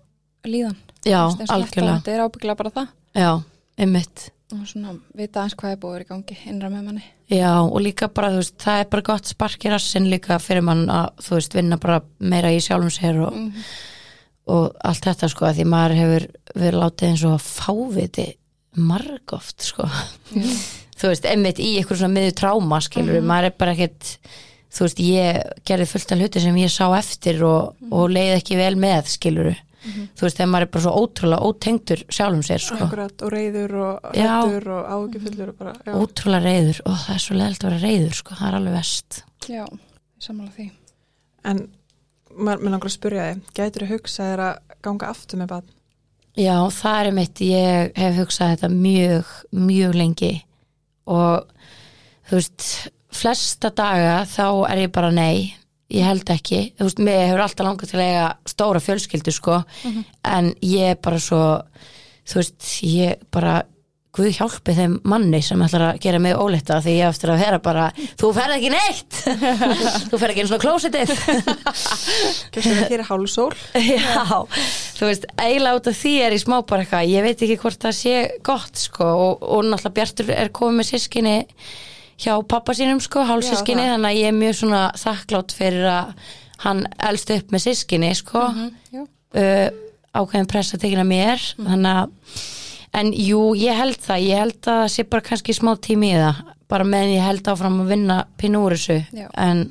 [0.45, 0.78] líðan.
[1.08, 2.93] Já, eins algjörlega, þetta er ábyggilega bara það.
[3.16, 3.32] Já,
[3.80, 4.30] einmitt.
[4.54, 8.09] Og svona vita aðeins hvað er búið í gangi innra með manni Já, og líka
[8.13, 11.36] bara, þú veist, það er bara gott spark í rassin líka fyrir mann að, þú
[11.39, 13.39] veist, vinna bara meira í sjálfum sér og,
[14.53, 18.27] og allt þetta, sko, að því maður hefur verið látið eins og fáviti
[18.77, 19.89] margoft, sko.
[21.03, 24.13] Þú veist, einmitt í eitthvað svona miður tráma, skilur, maður er bara ekkit
[24.73, 28.57] þú veist, ég gerði fullt af hluti sem ég sá eftir og, og leið ekki
[28.59, 29.09] vel með,
[29.84, 32.79] skilur þú veist, þegar maður er bara svo ótrúlega ótengdur sjálfum sér, sko.
[32.88, 35.93] Akkurat, og reyður og hættur og áhugifullur og bara, já.
[35.99, 39.23] ótrúlega reyður, og það er svo leðalt að vera reyður, sko, það er alveg vest
[39.51, 39.63] já,
[40.23, 40.67] sammála því.
[41.51, 41.63] En
[42.34, 45.71] maður mér langar að spyrja þig, gætur þú hugsað þér að ganga aftur með bann?
[46.34, 50.31] Já, það er mitt, ég hef hugsað þetta mjög, mjög lengi.
[51.13, 51.43] Og
[52.29, 52.69] þú veist,
[53.13, 55.53] flesta daga þá er ég bara nei,
[55.93, 59.59] ég held ekki, þú veist, mér hefur alltaf langað til að eiga stóra fjölskyldu sko,
[60.25, 61.43] en ég er bara svo,
[62.29, 63.61] þú veist, ég bara,
[64.13, 67.57] Guð hjálpi þeim manni sem ætlar að gera mig óleita því ég eftir að vera
[67.65, 67.87] bara,
[68.21, 69.15] þú ferð ekki neitt,
[70.11, 71.13] þú ferð ekki eins og klósitið.
[72.53, 73.47] Gætur það hér hálsól?
[73.81, 74.45] Já,
[74.99, 77.87] þú veist, eiginlega út af því er ég smá bara eitthvað, ég veit ekki hvort
[77.87, 78.13] það sé
[78.45, 81.35] gott sko og, og náttúrulega Bjartur er komið með sískinni
[82.22, 86.14] hjá pappa sínum sko, hálfsískinni þannig að ég er mjög svona þakklátt fyrir að
[86.64, 88.45] hann elst upp með sískinni sko.
[88.93, 89.70] Já, uh,
[90.14, 92.43] ákveðin pressa tekina mér þannig að
[92.93, 96.20] en jú, ég held það, ég held að það sé bara kannski smá tími í
[96.22, 96.43] það
[96.74, 99.28] bara meðan ég held áfram að vinna pínu úr þessu.
[99.38, 99.64] En,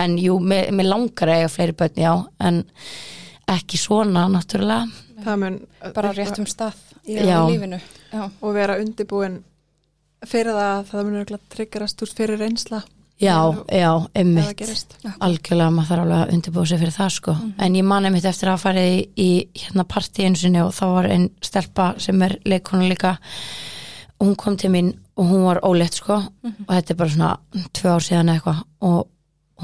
[0.00, 2.12] en jú, mér, mér langar að eiga fleiri börn, já
[2.46, 2.62] en
[3.50, 4.86] ekki svona, náttúrulega.
[5.20, 5.58] Það mun
[5.94, 7.40] bara á réttum stað í Já.
[7.48, 9.40] lífinu já, og vera undibúin
[10.26, 12.82] fyrir það að það mun örugglega triggerast úr fyrir reynsla.
[13.20, 14.94] Já, Ef- já, einmitt.
[15.20, 18.48] algjörlega, maður þarf alveg að undirbúa sig fyrir það sko, en ég man einmitt eftir
[18.48, 22.88] að farið í, í hérna partíinu sinni og þá var einn stelpa sem er leikonu
[22.88, 23.18] líka
[24.20, 26.16] hún kom til mín og hún var ólétt sko.
[26.44, 27.38] Og þetta er bara svona
[27.76, 28.62] tvö ár síðan eða eitthvað.
[28.80, 29.08] Og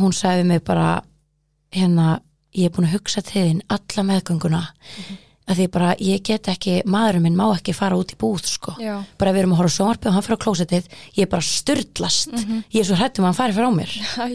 [0.01, 1.03] hún sagði mig bara
[1.73, 2.21] hérna,
[2.55, 4.63] ég er búin að hugsa til þín alla meðgönguna
[5.47, 8.73] að því bara, ég get ekki, maðurinn minn má ekki fara út í búð sko.
[8.83, 11.31] Já, bara við erum að horfa á sjónvarpið og hann fyrir á klósettið ég er
[11.31, 12.33] bara styrlast,
[12.75, 13.93] ég er svo hrættum að hann fari frá mér.
[14.17, 14.27] Hæ,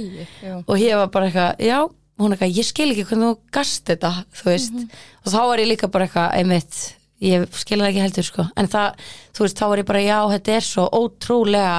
[0.45, 1.77] já, og ég var bara eitthvað, já,
[2.21, 4.81] hún eitthvað ég skil ekki hvernig þú gast þetta þú veist,
[5.25, 6.79] og þá var ég líka bara eitthvað einmitt,
[7.27, 8.47] ég skil það ekki heldur sko.
[8.55, 9.03] En það,
[9.35, 11.75] þú veist, þá var ég bara, já, þetta er svo ótrúlega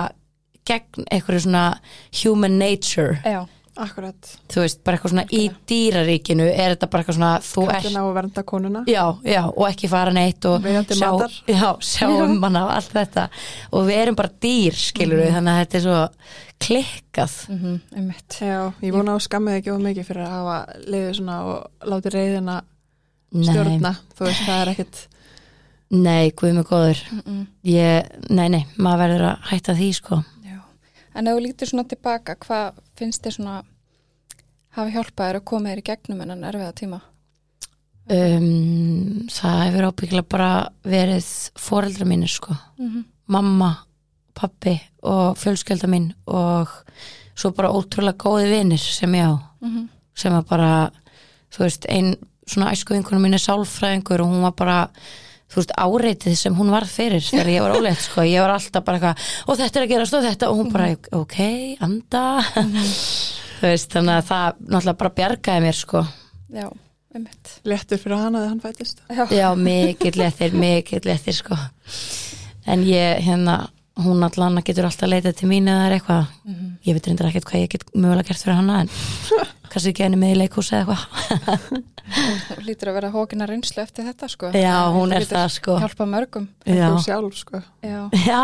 [0.69, 1.65] gegn einhverju svona
[2.21, 3.17] human nature.
[3.25, 3.41] Já,
[3.81, 7.87] Akkurat, þú veist, bara eitthvað svona í dýraríkinu er þetta bara eitthvað svona, þú ert
[7.87, 8.83] kallin á að vernda konuna.
[8.91, 11.37] Já, já, og ekki fara neitt og matar.
[11.55, 13.25] já, sjá um manna og allt þetta.
[13.73, 16.03] Og við erum bara dýr, skilur við þannig að þetta er svo
[16.67, 17.39] klikkað.
[17.55, 18.37] Mhm, einmitt.
[18.45, 22.13] Já, ég vona á skammið ekki of mikið fyrir að hafa liðið svona og láti
[22.13, 22.59] reyðina
[23.33, 25.03] Nei, stjórna, þú veist, það er ekkit
[25.93, 27.03] nei, guð mig góður.
[27.25, 30.21] Mm ég, nei, nei, maður verður að hætta því sko
[31.15, 33.57] en ef þú lítur svona tilbaka hvað finnst þér svona
[34.77, 37.01] hafi hjálpað þér að koma þér í gegnum en erfiða tíma?
[38.13, 40.53] Um, það hefur ábyggilega bara
[40.83, 41.27] verið
[41.61, 42.57] foreldra mínir sko.
[42.81, 43.73] Mm mamma,
[44.35, 44.75] pappi
[45.07, 46.71] og fjölskylda mín og
[47.39, 49.35] svo bara ótrúlega góði vinir sem ég á.
[49.63, 49.89] Mhm.
[50.15, 50.91] sem að bara,
[51.51, 54.91] þú veist, ein svona æsku vinkunum mín er sálfræðingur og hún var bara,
[55.53, 58.87] þú veist, áreitið sem hún varð fyrir þegar ég var óleitt sko, ég var alltaf
[58.87, 60.89] bara eitthvað, og þetta er að gerast og þetta og hún bara,
[61.19, 61.37] ok,
[61.85, 62.23] anda.
[63.63, 66.01] Þú veist, þannig að það náttúrulega bara bjargaði mér sko.
[66.53, 66.65] Já,
[67.15, 67.53] einmitt.
[67.69, 69.05] Léttur fyrir hana þegar hann fættist.
[69.07, 71.59] Já, já, mikill léttir, mikill léttir sko.
[72.67, 73.61] En ég, hérna
[74.01, 76.29] hún allan getur alltaf leitað til mín eða það er eitthvað,
[76.87, 78.93] ég veit reyndar ekkert hvað ég get mögulega gert fyrir hana en
[79.73, 81.83] kannski ekki henni með í leikhús eða eitthvað.
[82.13, 84.51] Hún lítur að vera hókina reynslu eftir þetta sko.
[84.57, 85.77] Já, hún er það, sko.
[85.81, 87.61] Hjálpa mörgum Já, sjálf sko.
[87.85, 88.41] Já, já,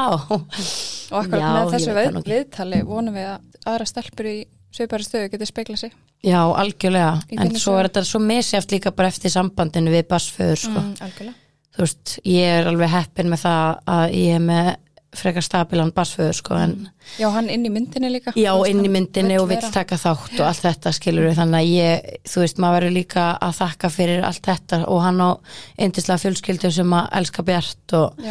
[1.11, 4.37] og akkurat Já, með þessu við, viðtali vonum við að aðra stelpur í
[4.79, 5.93] svipari stöðu getur spegla sig.
[6.25, 7.19] Já, algjörlega.
[7.31, 10.81] Í en svo er þetta svo misjæft líka bara eftir sambandinu við basföður sko.
[10.81, 11.39] mm, Algjörlega.
[11.79, 14.71] Þú veist, ég er alveg heppin með það að ég er með
[15.17, 16.73] frekar stabilan basföður sko, en
[17.19, 19.71] Já, hann inn í myndinni líka já, inn í myndinni vill og vill vera.
[19.73, 23.25] taka þátt og allt þetta skilur við, þannig að ég þú veist, maður verður líka
[23.41, 25.31] að þakka fyrir allt þetta og hann á
[25.81, 28.29] yndislega fjölskyldu sem að elska Bjart og,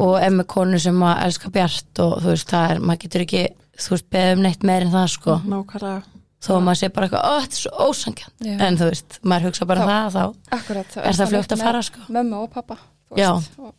[0.00, 3.44] og emmi konu sem að elska Bjart og þú veist, það er, maður getur ekki
[3.84, 5.38] þú veist, beðið um neitt meir en það sko.
[5.44, 6.02] Nákvæmlega.
[6.44, 9.46] Þó að maður sé bara eitthvað, ó, þetta er svo ósangjönd en þú veist, maður
[9.48, 12.00] hugsa bara Þá- það þá akkurat Er það fljótt að fara, sko?
[12.12, 12.76] Mömmu og pappa
[13.08, 13.30] þú Já.
[13.38, 13.72] veist, og,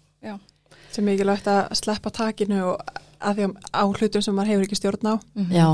[0.96, 4.80] sem mikilvægt að sleppa takinu og að því að á hlutum sem maður hefur ekki
[4.80, 5.16] stjórn á.
[5.36, 5.52] Mhm.
[5.56, 5.68] já,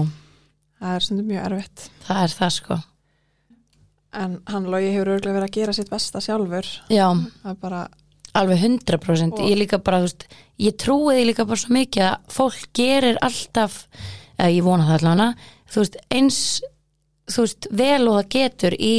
[0.82, 1.89] það er stundum mjög erfitt.
[2.07, 2.80] Það er það sko.
[4.13, 6.67] En hann logi hefur örgulega verið að gera sitt besta sjálfur.
[6.91, 7.07] Já,
[7.43, 7.82] það er bara,
[8.36, 10.26] alveg 100% Og- ég líka bara, þú veist,
[10.59, 13.88] ég trúi því líka bara svo mikið að fólk gerir alltaf
[14.39, 15.36] eða ég vona það allavega
[15.72, 16.61] þú veist, eins
[17.32, 18.93] þú veist, vel og það getur í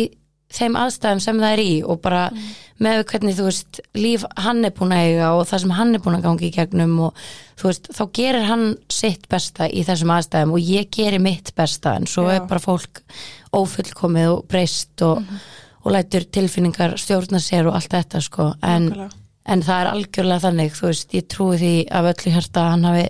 [0.53, 2.27] þeim aðstæðum sem það er í og bara
[2.83, 6.03] með hvernig þú veist líf hann er búin að eiga og það sem hann er
[6.03, 7.23] búin að gangi í gegnum og
[7.61, 11.97] þú veist, þá gerir hann sitt besta í þessum aðstæðum og ég gerir mitt besta
[11.99, 12.37] en svo Já.
[12.37, 13.03] er bara fólk
[13.55, 15.23] ófullkomið og breyst og,
[15.83, 18.49] og lætur tilfinningar stjórna sér og allt þetta sko.
[18.65, 18.91] En,
[19.45, 22.89] en það er algjörlega þannig þú veist, ég trúi því af öllu hjarta að hann
[22.91, 23.09] hafi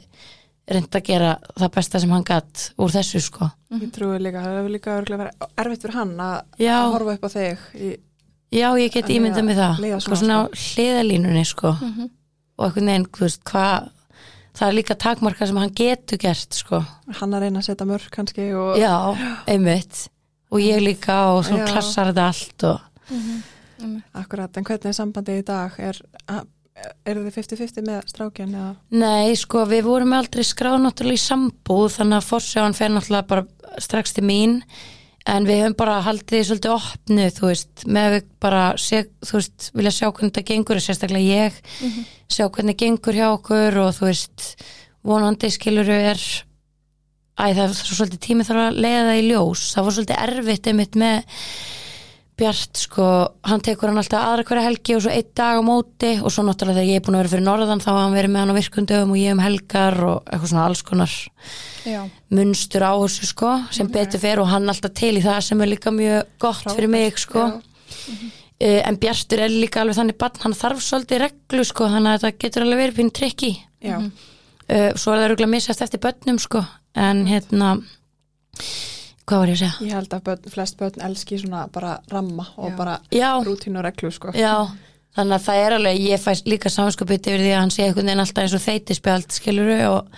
[0.68, 3.50] reynd að gera það besta sem hann gatt úr þessu sko.
[3.72, 7.30] Ég trúi líka, það hefur líka verið erfitt fyrir hann að að horfa upp á
[7.34, 7.96] þig í,
[8.52, 9.78] Já, ég get Að ímyndað með það.
[10.04, 11.70] sko svona, svona á hliðalínunni sko.
[11.80, 12.10] Mhm.
[12.58, 13.88] og einhvern veginn, þú veist, hvað
[14.54, 16.82] það er líka takmarka sem hann getur gert sko,
[17.16, 19.16] hann að reyna að setja mörg kannski og já,
[19.48, 20.08] einmitt.
[20.52, 21.64] Og ég líka og svo Já.
[21.72, 22.80] klassar þetta allt og
[24.14, 25.78] akkurat, en hvernig er sambandið í dag?
[25.80, 25.98] Er,
[26.80, 28.72] er þið 50-50 með strákinn eða?
[29.02, 33.82] Nei, sko, við vorum aldrei skráð náttúrulega í sambúð þannig að forsjáðan fer náttúrulega bara
[33.82, 34.60] strax til mín.
[35.30, 39.68] En við höfum bara haldið svolítið opnu, þú veist, með við bara sé, þú veist,
[39.78, 41.60] vilja sjá hvernig þetta gengur sérstaklega ég,
[42.26, 44.48] sjá hvernig gengur hjá okkur og þú veist
[45.06, 46.18] vonandi skiluru er
[47.38, 50.20] æ, það er svo svolítið tími þarf að leiða það í ljós, það var svolítið
[50.26, 51.38] erfitt einmitt með
[52.32, 53.06] Bjart sko,
[53.44, 56.44] hann tekur hann alltaf aðra hverja helgi og svo einn dag á móti og svo
[56.46, 58.52] náttúrulega þegar ég er búin að vera fyrir norðan þá hafa hann verið með hann
[58.52, 61.16] á virkundöfum og ég um helgar og eitthvað svona alls konar
[61.84, 62.00] Já,
[62.32, 65.70] munstur á þessu sko sem betur fer og hann alltaf til í það sem er
[65.74, 67.44] líka mjög gott fyrir mig sko.
[67.52, 68.16] Já.
[68.64, 72.24] uh, en Bjartur er líka alveg þannig barn, hann þarf svolítið reglu sko þannig að
[72.24, 73.52] þetta getur alveg verið pín trikki
[73.84, 74.08] uh,
[74.96, 76.64] svo er það rúglega misast eftir börnum sko
[76.96, 77.76] en hérna
[79.26, 79.88] hvað var ég að segja?
[79.88, 82.76] ég held að börn, flest börn elski svona bara ramma og Já.
[82.76, 84.32] bara Já, rútínu og reglu sko.
[84.36, 84.54] Já,
[85.16, 88.06] þannig að það er alveg, ég fæ líka samanskapið yfir því að hann sé einhvern
[88.08, 90.08] veginn alltaf eins og þeitisspjald, skiluru og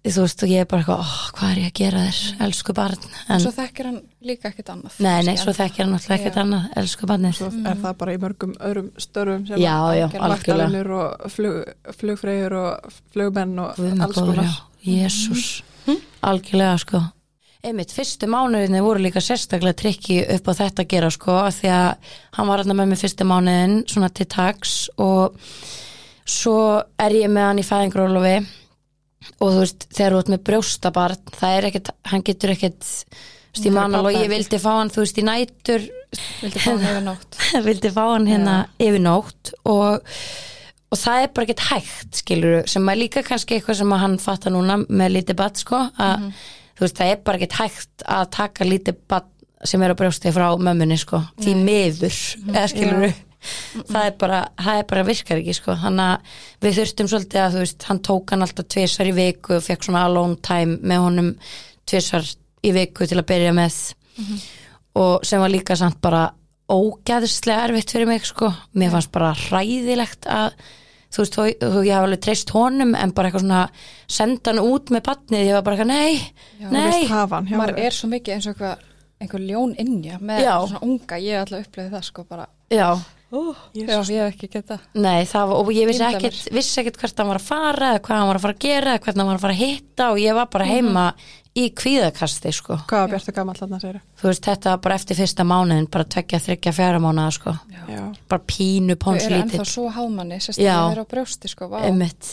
[0.00, 2.74] þú veist, og ég er bara eitthvað, oh, hvað er ég að gera þér, elsku
[2.78, 3.02] barn?
[3.28, 6.68] En svo þekkir hann líka ekkert annað nei, nei, svo þekkir hann alltaf ekkert annað,
[6.80, 7.34] elsku barnið.
[7.36, 10.32] Svo er það bara í mörgum öðrum störfum sem Já, já, að algjörlega.
[10.32, 11.58] Vaktavinnur og flug,
[12.00, 14.40] flugfreyjur og flugmenn og alls konar.
[14.48, 14.56] já,
[14.88, 15.46] jésús
[16.24, 17.02] algjörlega, sko
[17.66, 21.72] einmitt, fyrstu mánuðinni voru líka sérstaklega trikki upp á þetta að gera, sko af því
[21.76, 25.36] að hann var hann með mig fyrstu mánuðin svona til tags og
[26.30, 26.56] svo
[27.00, 28.36] er ég með hann í fæðingrólofi
[29.40, 33.66] og þú veist, þegar þú ert með brjóstabarn það er ekkert, hann getur ekkert þú
[33.66, 35.88] veist, ég vildi fá hann þú veist, í nætur.
[36.40, 37.40] Vildi fá hann yfir nótt.
[37.66, 40.06] Vildi fá hann hérna yfir nótt og,
[40.88, 44.16] og það er bara ekkert hægt skilur, sem er líka kannski eitthvað sem að hann
[44.22, 46.30] fattar núna með lítið badd sko, að
[46.80, 49.28] þú veist, það er bara ekkert hægt að taka lítið badd
[49.68, 53.10] sem er á brjósti frá mömmunni sko, því miður eða skilur
[53.92, 57.54] það er bara, það er bara virkar ekki sko, þannig að við þurftum svolítið að
[57.54, 61.04] þú veist, hann tók hann alltaf tvisar í viku og fekk svona alone time með
[61.06, 61.30] honum
[61.88, 62.26] tvisar
[62.66, 63.78] í viku til að byrja með.
[65.00, 66.26] Og sem var líka samt bara
[66.70, 68.50] ógæðslega erfitt fyrir mig sko.
[68.78, 70.52] Mér fannst bara hræðilegt að
[71.10, 73.62] þú veist, þú, ég hafa alveg treyst honum en bara eitthvað svona
[74.06, 77.80] senda hann út með batnið, ég var bara eitthvað, nei Já, nei, hann hjá maður
[77.82, 78.86] er svo mikið eins og eitthvað
[79.20, 80.54] einhver ljón innja með Já.
[80.66, 82.88] svona unga, ég hef alltaf upplegið það sko bara, já
[83.30, 87.22] já, ég hef ekki geta Nei, það var, og ég vissi ekkit, vissi ekkit hvert
[87.22, 89.30] hann var að fara eða hvað hann var að fara að gera eða hvernig hann
[89.30, 91.04] var að fara að hitta og ég var bara heima
[91.60, 92.76] í kvíðakasti, sko.
[92.90, 96.06] Hvað var Bjartur gamall þarna segir Þú veist, þetta var bara eftir fyrsta mánuðin, bara
[96.14, 97.54] tvekja, þryggja, fjara mánuða, sko.
[97.90, 98.04] Já.
[98.30, 101.80] Bara pínu, þau eru pónslítill, ennþá svo hámanni, sérstaklega þeir eru á brjósti sko, vá,
[101.88, 102.30] einmitt.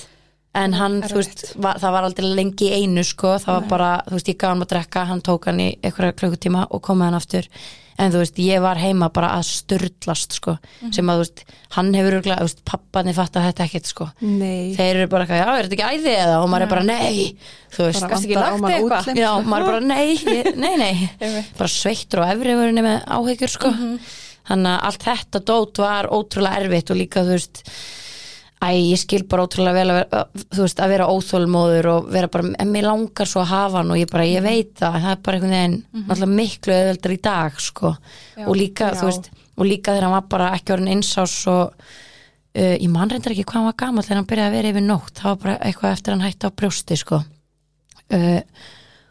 [0.56, 4.16] En hann, þú veist, var, það var aldrei lengi einu, sko, það var bara, þú
[4.18, 7.06] veist, ég gaf hann að drekka, hann tók hann í einhverja klukkutíma og kom með
[7.12, 7.50] hann aftur.
[7.98, 10.56] En þú veist, ég var heima bara að styrlast, sko,
[10.93, 11.43] sem að, þú veist,
[11.78, 14.08] hann hefur, örugglega- þú veist, pappanni fatta þetta ekkert, sko.
[14.22, 14.74] Nei.
[14.78, 16.36] þeir eru bara eitthvað, já, er þetta ekki æði eða?
[16.43, 17.38] Og maður er bara, nei,
[17.74, 19.14] þú veist Bara ekki lagt eitthvað?
[19.18, 21.43] já, maður er bara, nei, ég- nei, nei.
[21.58, 23.74] Bara sveittur og efriðurinn með áhyggjur, sko.
[24.48, 27.64] Þannig að allt þetta dót var ótrúlega erfitt og líka, þú veist
[28.58, 30.22] æ, ég skil bara ótrúlega vel að vera,
[30.55, 33.93] þú veist, að vera óþólmóður og vera bara, en mér langar svo að hafa hann
[33.93, 35.78] og ég bara, ég veit það, það er bara einhvern veginn
[36.08, 37.93] náttúrulega miklu eðveldar í dag, sko.
[38.38, 38.45] Já.
[38.47, 38.97] og líka, Já.
[39.01, 43.10] þú veist og líka þegar hann var bara ekki orðin einsás og uh, ég man
[43.12, 45.39] reyndar ekki hvað hann var gamall þegar hann byrjaði að vera yfir nótt það var
[45.43, 47.22] bara eitthvað eftir hann hætti á brjósti sko.
[48.08, 48.39] Uh,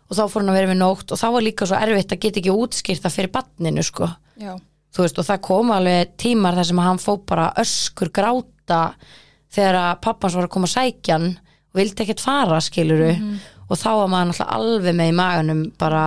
[0.06, 2.22] og þá fór hann að vera yfir nótt og þá var líka svo erfitt að
[2.22, 4.10] geta ekki útskýrt það fyrir badninu sko.
[4.38, 4.54] Já,
[4.94, 8.80] þú veist og það kom alveg tímar þar sem hann fó bara öskur gráta
[9.56, 13.12] þegar að pappans var að koma að sækja hann og vildi ekkert fara skiluru
[13.66, 16.02] og þá var maður náttúrulega alveg með í maganum bara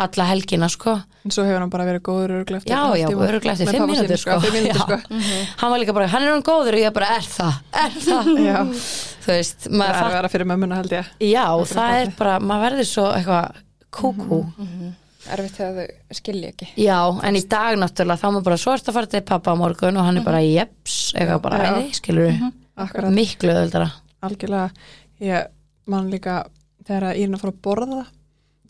[0.00, 0.94] alla helgina sko.
[1.20, 3.96] En svo hefur hann bara verið góður öruglega Já, já, öruglega eftir með fimm pabba
[3.98, 4.36] sínum, mínútur sko.
[4.40, 4.96] Fimm mínútur sko.
[5.60, 8.30] Hann var líka bara, hann er hann góður og ég bara, er það, er það?
[9.20, 11.12] Þú veist, það maður er að vera fyrir mömmuna held ég.
[11.28, 11.44] Já,
[11.74, 13.60] það er bara, maður verður svo eitthvað
[14.00, 14.40] kúkú
[15.28, 16.68] erfitt þegar þau skilja ekki.
[16.80, 16.98] Já,
[17.28, 19.60] en í dag náttúrulega þá er maður bara svo ert að fara til pappa á
[19.60, 22.32] morgun og hann er bara, jeps, eitthvað bara, æði, skilur
[22.80, 23.90] Akkurat, miklu öðuldara
[24.24, 24.70] algjörlega.
[25.20, 25.46] Ég
[25.90, 26.40] man líka
[26.86, 28.02] þegar að Írna fór að borða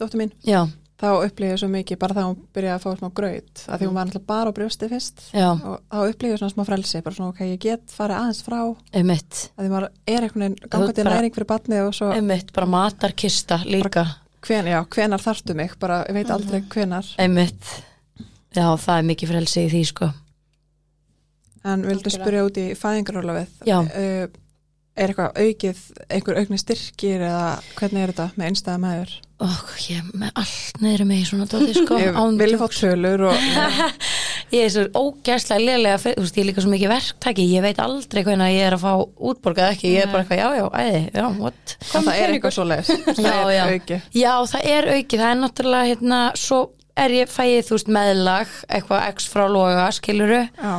[0.00, 0.64] dóttir mín, Já,
[1.00, 3.86] þá upplýði ég svo mikið bara þá hún byrjaði að fá smá graut að því
[3.88, 5.22] hún var náttúrulega bara á brjósti fyrst.
[5.36, 8.42] Já, og þá upplýði ég svona smá frelsi bara svona ok, ég get farið aðeins
[8.46, 8.58] frá.
[8.66, 12.10] Að einmitt því maður er einhvern veginn Þú gangandi bara- næring fyrir batnið og svo
[12.16, 14.04] Einmitt, bara matarkista líka
[14.46, 17.72] hven, já, hvenar þarftu mig, bara ég veit aldrei hvenar Einmitt,
[18.56, 20.10] já, það er mikið frelsi í því, sko.
[21.70, 23.76] En vildu spyrja út í fæðingarólafið Já.
[23.84, 24.28] uh,
[24.96, 30.08] er eitthvað aukið einhver aukni styrkir eða hvernig er þetta með einstæða meður Og ég
[30.20, 33.38] með allt neður mig svona dóti, sko ég vil fá tölur og
[34.50, 37.78] Ég er svo ógæslega lélega, þú veist, ég er líka svo mikið verktaki, ég veit
[37.82, 38.92] aldrei hvernig ég er að fá
[39.30, 41.74] útborgað ekki, ég er bara eitthvað, já, já, æði, já, what?
[41.94, 42.90] en það er eitthvað svo leis
[43.20, 43.62] Já, já.
[43.70, 44.08] aukið.
[44.18, 46.58] Já, það er aukið, það er náttúrulega, hérna, svo
[47.04, 50.72] er ég, fæ ég, þú veist, meðlag, eitthvað x frá loga, skiluru, já,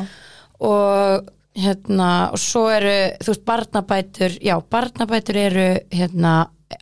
[0.67, 1.29] og
[1.61, 6.33] hérna, og svo eru, þú veist, barnabætur, já, barnabætur eru, hérna,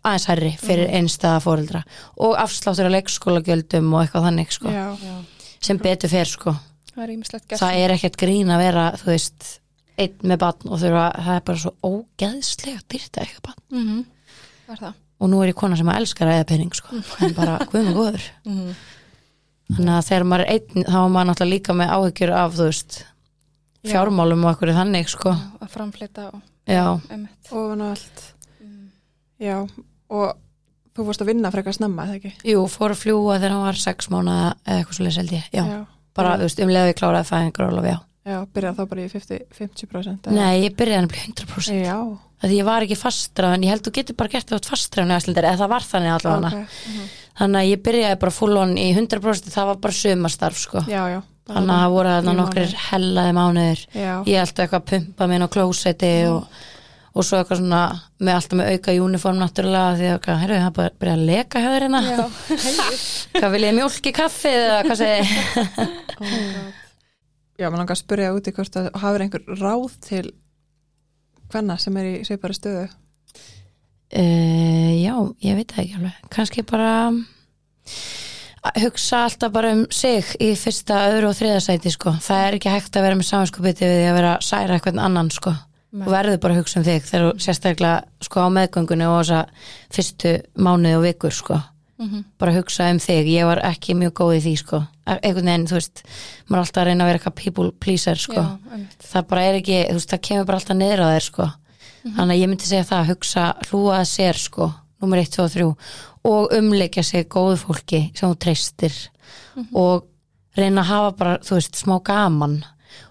[0.05, 1.79] aðeins hærri fyrir einstæða fóreldra
[2.21, 4.89] og afsláttur að leikskólagjöldum og eitthvað þannig, sko, já,
[5.65, 6.53] sem betur fer, sko.
[6.99, 9.49] Það er er ekkert grín að vera þú veist,
[9.99, 13.65] einn með barn og þurfa, það er bara svo ógeðslega dyrta eitthvað barn.
[13.71, 14.05] Mm -hmm.
[14.73, 14.93] er það.
[15.19, 17.91] Og nú er ég kona sem að elskar að eða penning sko, en bara guðum
[17.93, 18.31] og góður.
[18.45, 18.73] Mm
[19.69, 22.67] þannig að þegar maður er einn þá er maður náttúrulega líka með áhyggjur af þú
[22.69, 22.99] veist,
[23.79, 23.91] Já.
[23.93, 26.39] fjármálum og ekkur þannig sko, að framflita og
[26.69, 26.85] já,
[27.51, 28.23] ofan og allt.
[28.59, 28.89] Mm.
[29.45, 29.55] já,
[30.09, 30.25] og
[30.97, 32.33] þú fórst að vinna frekar snemma, eða ekki?
[32.49, 35.47] jú, fór að fljúa þegar hann var sex mánuða eða eitthvað svo leys held ég,
[35.53, 35.79] já, já,
[36.19, 37.97] bara, þú veist, um og ég kláraði fæðingar og já,
[38.29, 40.35] já byrjað þá bara í 50, 50% eða?
[40.35, 41.97] nei, ég byrjaði hann að bli 100% já,
[42.43, 45.15] að ég var ekki fastra en ég held þú getur bara gert það fastra en
[45.49, 46.61] eða það var þannig allavega.
[46.61, 50.85] Ok, þannig að ég byrjaði bara full on í 100% það var bara sumastarf sko.
[50.87, 51.19] Já, já.
[51.49, 52.73] Þannig að það voru þarna mánuðir.
[52.89, 53.79] hellaði mánuðir.
[53.97, 56.59] Já, ég eitthvað að pumpa minn á klósetti og,
[57.13, 57.83] og svo eitthvað svona
[58.19, 61.25] með alltaf með auka uniform náttúrulega því að herru, það er bara að byrja að
[61.29, 62.27] leka höfður hérna.
[63.39, 65.23] Hvað vil ég mjólk í kaffi eða hvað segi
[66.19, 66.69] oh
[67.59, 70.25] já, maður langar að spyrja út í hvort að hafur einhver ráð til
[71.49, 72.87] hvenna sem er í svipari stöðu?
[74.09, 75.13] Uh, já,
[75.45, 76.21] ég veit það ekki alveg.
[76.33, 76.93] Kannski bara
[78.59, 82.15] að hugsa alltaf bara um sig í fyrsta, öðru og þriða sæti sko.
[82.23, 85.53] það er ekki hægt að vera með samanskupiti við að vera særa eitthvað annan sko.
[85.93, 89.39] Og verður bara að hugsa um þig þegar þú sérstaklega sko, á meðgöngunni og þessa
[89.95, 91.61] fyrstu mánuði og vikur sko.
[91.99, 92.23] Mhm.
[92.39, 94.77] bara hugsa um þig, ég var ekki mjög góð í því sko.
[95.05, 96.03] einhvern veginn, þú veist
[96.47, 98.33] maður er alltaf að reyna að vera eitthvað people pleaser sko.
[98.33, 98.59] já,
[99.03, 101.49] það bara er ekki, þú veist, það kemur bara alltaf niður á þér sko.
[102.15, 105.43] þannig að ég myndi segja það að hugsa, hlúa að sér sko, nummer 1, 2
[105.43, 105.75] og 3
[106.23, 108.95] og umleikja sig góðu fólki sem þú treystir
[109.73, 110.05] og
[110.55, 112.63] reyna að hafa bara, þú veist, smá gaman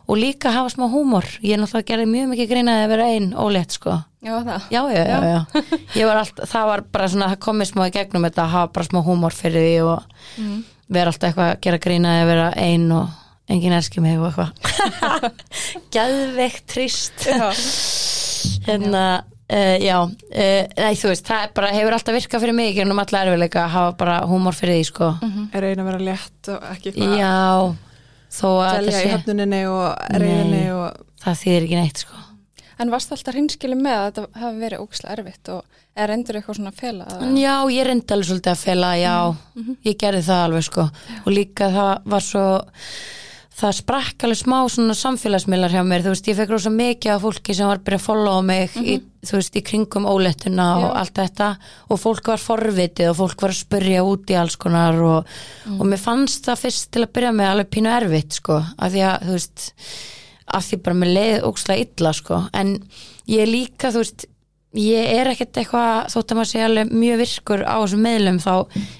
[0.08, 1.26] og líka hafa smá húmor.
[1.44, 3.98] Ég er náttúrulega gerði mjög mikið greinaði að vera ein ólétt sko.
[4.24, 4.64] Já, það.
[4.74, 5.62] já, já, já, já.
[6.00, 8.72] Ég var allt, það var bara svona, það komið smá í gegnum þetta að hafa
[8.74, 10.42] bara smá húmor fyrir því og
[10.88, 15.32] vera alltaf eitthvað að gera grínaði að vera ein og enginn elski mig og eitthvað.
[15.94, 17.28] Gæðveikt trist.
[17.28, 17.48] Já.
[18.68, 19.04] hérna,
[19.52, 19.98] uh, já.
[20.02, 23.64] Uh, nei, þú veist, það bara, hefur alltaf virkað fyrir mig en um alla erfiðleika
[23.64, 25.12] að hafa bara húmor fyrir því, sko.
[25.52, 27.36] Er einu að vera létt og ekki eitthvað já,
[28.28, 32.24] selja í sé höfnuninni og reyðinni og það þýðir ekki neitt, sko.
[32.78, 36.58] En varst alltaf hinskili með að þetta hafi verið ókslega erfitt og er endur eitthvað
[36.60, 37.24] svona að fela að...
[37.40, 39.14] Já, ég reyndi alveg svolítið að fela, já,
[39.88, 40.84] ég gerði það alveg sko.
[41.24, 42.44] Og líka það var svo,
[43.58, 47.24] það sprakk alveg smá svona samfélagsmiðlar hjá mér, þú veist, ég fekk rosa mikið af
[47.24, 48.94] fólki sem var að byrja að followa mig í,
[49.26, 51.48] þú veist, í kringum ólettuna og allt þetta.
[51.90, 55.34] Og fólk var forvitið og fólk var að spyrja út í alls konar og,
[55.74, 59.04] og mér fannst það fyrst til að byrja með alveg pínu erfitt sko, af því
[59.10, 59.68] að, þú veist,
[60.58, 62.74] af því bara með leið ókslega illa sko, en
[63.28, 64.28] ég líka, þú veist,
[64.78, 68.52] ég er ekkert eitthvað þótt að maður sé alveg mjög virkur á þessum meðlum þá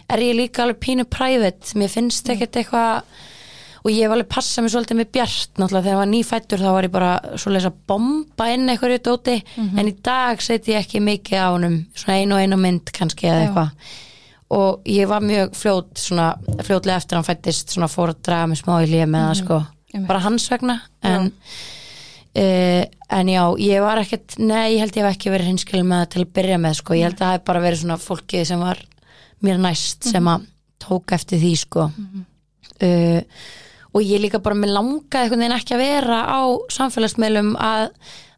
[0.09, 3.19] er ég líka alveg pínu private, mér finnst ekkert eitthvað
[3.85, 6.69] og ég hef alveg passað mér svolítið með bjart náttúrulega þegar ég var nýfættur þá
[6.75, 9.39] var ég bara svolítið að bomba inn einhverju dóti.
[9.79, 13.31] En í dag seti ég ekki mikið á honum svona ein og eina mynd kannski
[13.31, 13.47] eða Já.
[13.47, 13.97] eitthvað.
[14.59, 16.29] Og ég var mjög fljót svona,
[16.65, 19.41] fljótlega eftir að hann fættist svona fór að draga mig smá í líf með það
[19.43, 19.59] sko.
[19.89, 20.09] Einmitt.
[20.09, 21.33] bara hans vegna en
[22.39, 26.03] Uh, en já, ég var ekkert nei, ég held ég hef ekki verið hinskilin með
[26.03, 28.45] það til að byrja með sko, ég held að það hef bara verið svona fólkið
[28.51, 28.83] sem var
[29.43, 30.45] mér næst sem að
[30.85, 31.87] tók eftir því sko.
[32.79, 33.21] Uh,
[33.99, 36.41] og ég líka bara með langaði einhvern veginn ekki að vera á
[36.79, 37.85] samfélagsmeilum að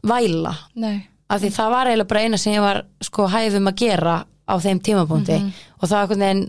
[0.08, 0.56] væla.
[0.80, 0.96] Nei,
[1.28, 4.54] af því það var eiginlega bara eina sem ég var sko hæfum að gera á
[4.64, 5.40] þeim tímapunkti.
[5.78, 6.46] Og það var einhvern veginn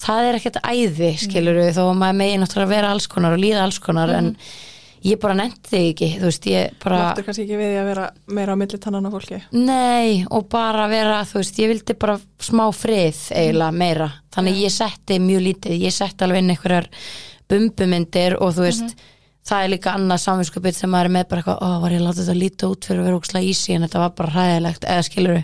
[0.00, 3.64] það er ekkert æði skilur þó að maður megi náttúrulega vera alls konar og líða
[3.66, 4.34] alls konar en
[5.04, 8.06] ég bara nefndi þig ekki þú veist ég bara máttur kannski ekki við að vera
[8.36, 9.40] meira á milli tannan á fólki?
[9.56, 14.10] Nei, og bara vera, þú veist, ég vildi bara smá frið eiginlega meira.
[14.34, 16.90] Þannig ég setti mjög lítið, ég setti alveg inn einhverjar
[17.50, 18.98] bumbumyndir og þú veist,
[19.46, 22.06] það er líka annað samvinskupið sem maður er með bara eitthvað, ó, var ég að
[22.08, 25.08] láta þetta líta út fyrir að vera ókslega ísi en þetta var bara hræðilegt, eða
[25.08, 25.42] skilur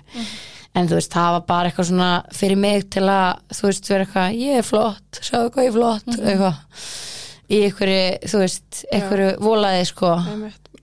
[0.77, 4.05] En þú veist, það var bara eitthvað svona fyrir mig til að, þú veist, vera
[4.05, 6.59] eitthvað, ég er flott, sjáðu hvað ég er flott, eitthvað.
[7.47, 10.15] Í einhverju, þú veist, einhverju volaði, sko,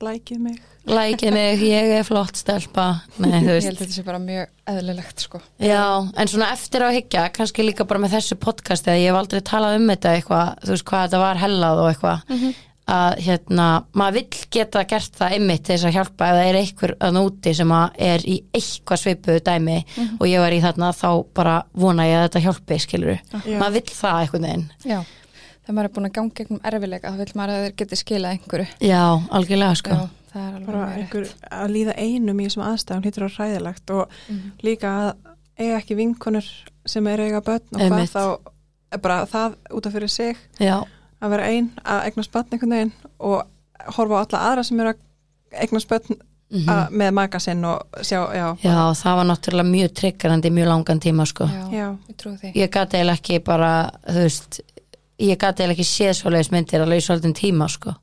[0.01, 2.88] lækið mig lækið mig, ég er flott stelpa,
[3.24, 5.40] nei, ég held þetta sé bara mjög eðlilegt sko.
[5.64, 5.86] Já,
[6.20, 9.42] en svona eftir að higgja, kannski líka bara með þessu podcast eða ég hef aldrei
[9.48, 12.38] talað um þetta eitthvað, þú veist hvað þetta var hellað og eitthvað.
[12.94, 13.66] Að hérna,
[13.96, 17.14] maður vill geta gert það einmitt til þess að hjálpa ef það er einhver að
[17.16, 19.78] núti sem að er í eitthvað svipuðu dæmi
[20.18, 21.08] og ég var í þarna þá
[21.40, 23.56] bara vona ég að þetta hjálpi skiluru, Já.
[23.62, 24.66] maður vill það veginn.
[24.84, 25.00] Já,
[25.64, 28.36] þegar maður er búin að ganga gegnum erfileika þá vil maður að þeir geti skilað
[28.38, 28.68] einhverju.
[28.84, 29.03] Já,
[29.39, 29.89] algjörlega sko.
[29.89, 33.93] Já, það er alveg bara einhver að líða einum í þessum aðstæðum hlýtur að ræðilegt
[33.95, 34.18] og
[34.64, 35.14] líka að
[35.59, 36.49] eiga ekki vinkonur
[36.86, 38.11] sem er eiga börn og hvað Einmitt.
[38.11, 38.51] þá
[38.93, 40.78] er bara það út af fyrir sig Já,
[41.22, 43.43] að vera ein að eignast börn einhvern veginn og
[43.97, 45.01] horfa á alla aðra sem eru að
[45.64, 46.20] eignast börn
[46.53, 46.70] Mhm.
[46.70, 50.99] að, með maka sinn og sjá, já, já, það var náttúrulega mjög tryggarandi mjög langan
[51.01, 51.47] tíma sko.
[51.49, 51.88] Já, Já.
[52.09, 52.51] ég trúi því.
[52.53, 53.70] Ég gati eiginlega ekki bara
[54.05, 54.59] þú veist,
[55.22, 57.93] ég gati eiginlega ekki séð svoleiðis myndir alveg svolítið tíma sko.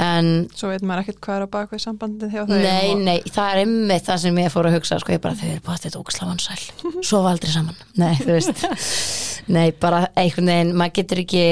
[0.00, 3.18] En svo veit maður ekkert hvað er á bakvið sambandið hjá þeim nei, og, nei,
[3.28, 5.82] það er ymmið það sem ég fór að hugsa sko, ég bara, þau eru bara
[5.82, 6.60] þetta ógslavansæl
[7.04, 8.64] svo var aldrei saman, nei, þú veist.
[9.50, 11.44] Nei, bara einhvern veginn maður getur ekki,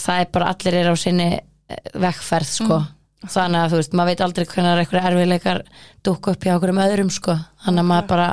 [0.00, 2.78] það er bara allir er á sinni eh, vegferð sko.
[3.24, 5.60] Þannig að þú veist, maður veit aldrei hvernig eitthvað erfiðleikar
[6.06, 8.28] dúkku upp hjá okkur um öðrum sko, þannig að maður bara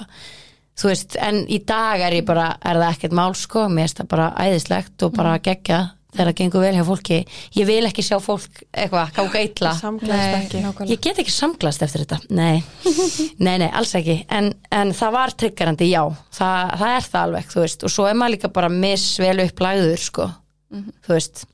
[0.80, 4.02] þú veist, en í dag er ég bara er það ekkert mál sko, mér finnst
[4.02, 7.18] það bara æðislegt og bara gegja þegar það gengur vel hjá fólki,
[7.56, 9.14] ég vil ekki sjá fólk eitthvað,
[10.42, 10.64] ekki.
[10.66, 10.92] nákvæmlega.
[10.92, 12.60] Ég get ekki samglast eftir þetta, nei,
[13.46, 16.02] nei, nei, alls ekki, en, en það var tryggarandi, já,
[16.36, 20.04] það, það er það alveg, þú veist, og svo er maður líka bara misvel upplæður,
[20.04, 20.28] sko,
[21.08, 21.46] þú veist,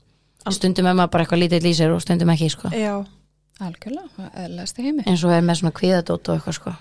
[0.58, 2.96] stundum er maður bara eitthvað lítið lýsir og stundum ekki, sko, já,
[3.58, 5.02] Algjörlega, eðlilegast í heimi.
[5.10, 6.74] Eins og er með svona kvíðadót og eitthvað, sko,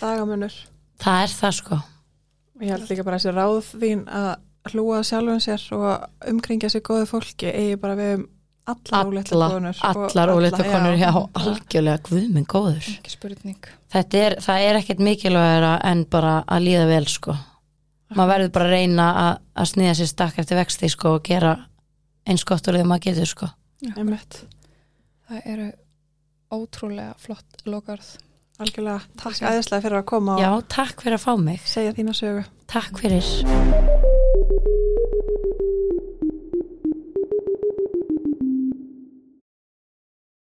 [0.00, 0.56] dagamunur
[1.02, 1.80] það er það, sko,
[2.56, 4.30] og ég held líka bara þessi ráð þín að
[4.72, 8.28] hlúa að sjálfum sér og umkringja sér góðu fólki eigi bara við um
[8.70, 13.70] allar alla, konur og allar óleita konur, já, algjörlega, guð minn góður, Ekki spurning.
[13.90, 17.34] Þetta er, það er ekkert mikilvægara en bara að líða vel, sko,
[18.14, 21.56] maður verður bara að reyna að, að sniða sér stakk eftir vexti, sko, og gera
[22.22, 23.50] eins gott og liða maður getur, sko.
[23.82, 25.70] Það eru
[26.52, 28.14] ótrúlega flott lokarð
[28.66, 31.60] algjörlega, takk æðislega fyrir að koma Já, takk fyrir að fá mig.
[31.64, 33.26] segja þína sögu Takk fyrir.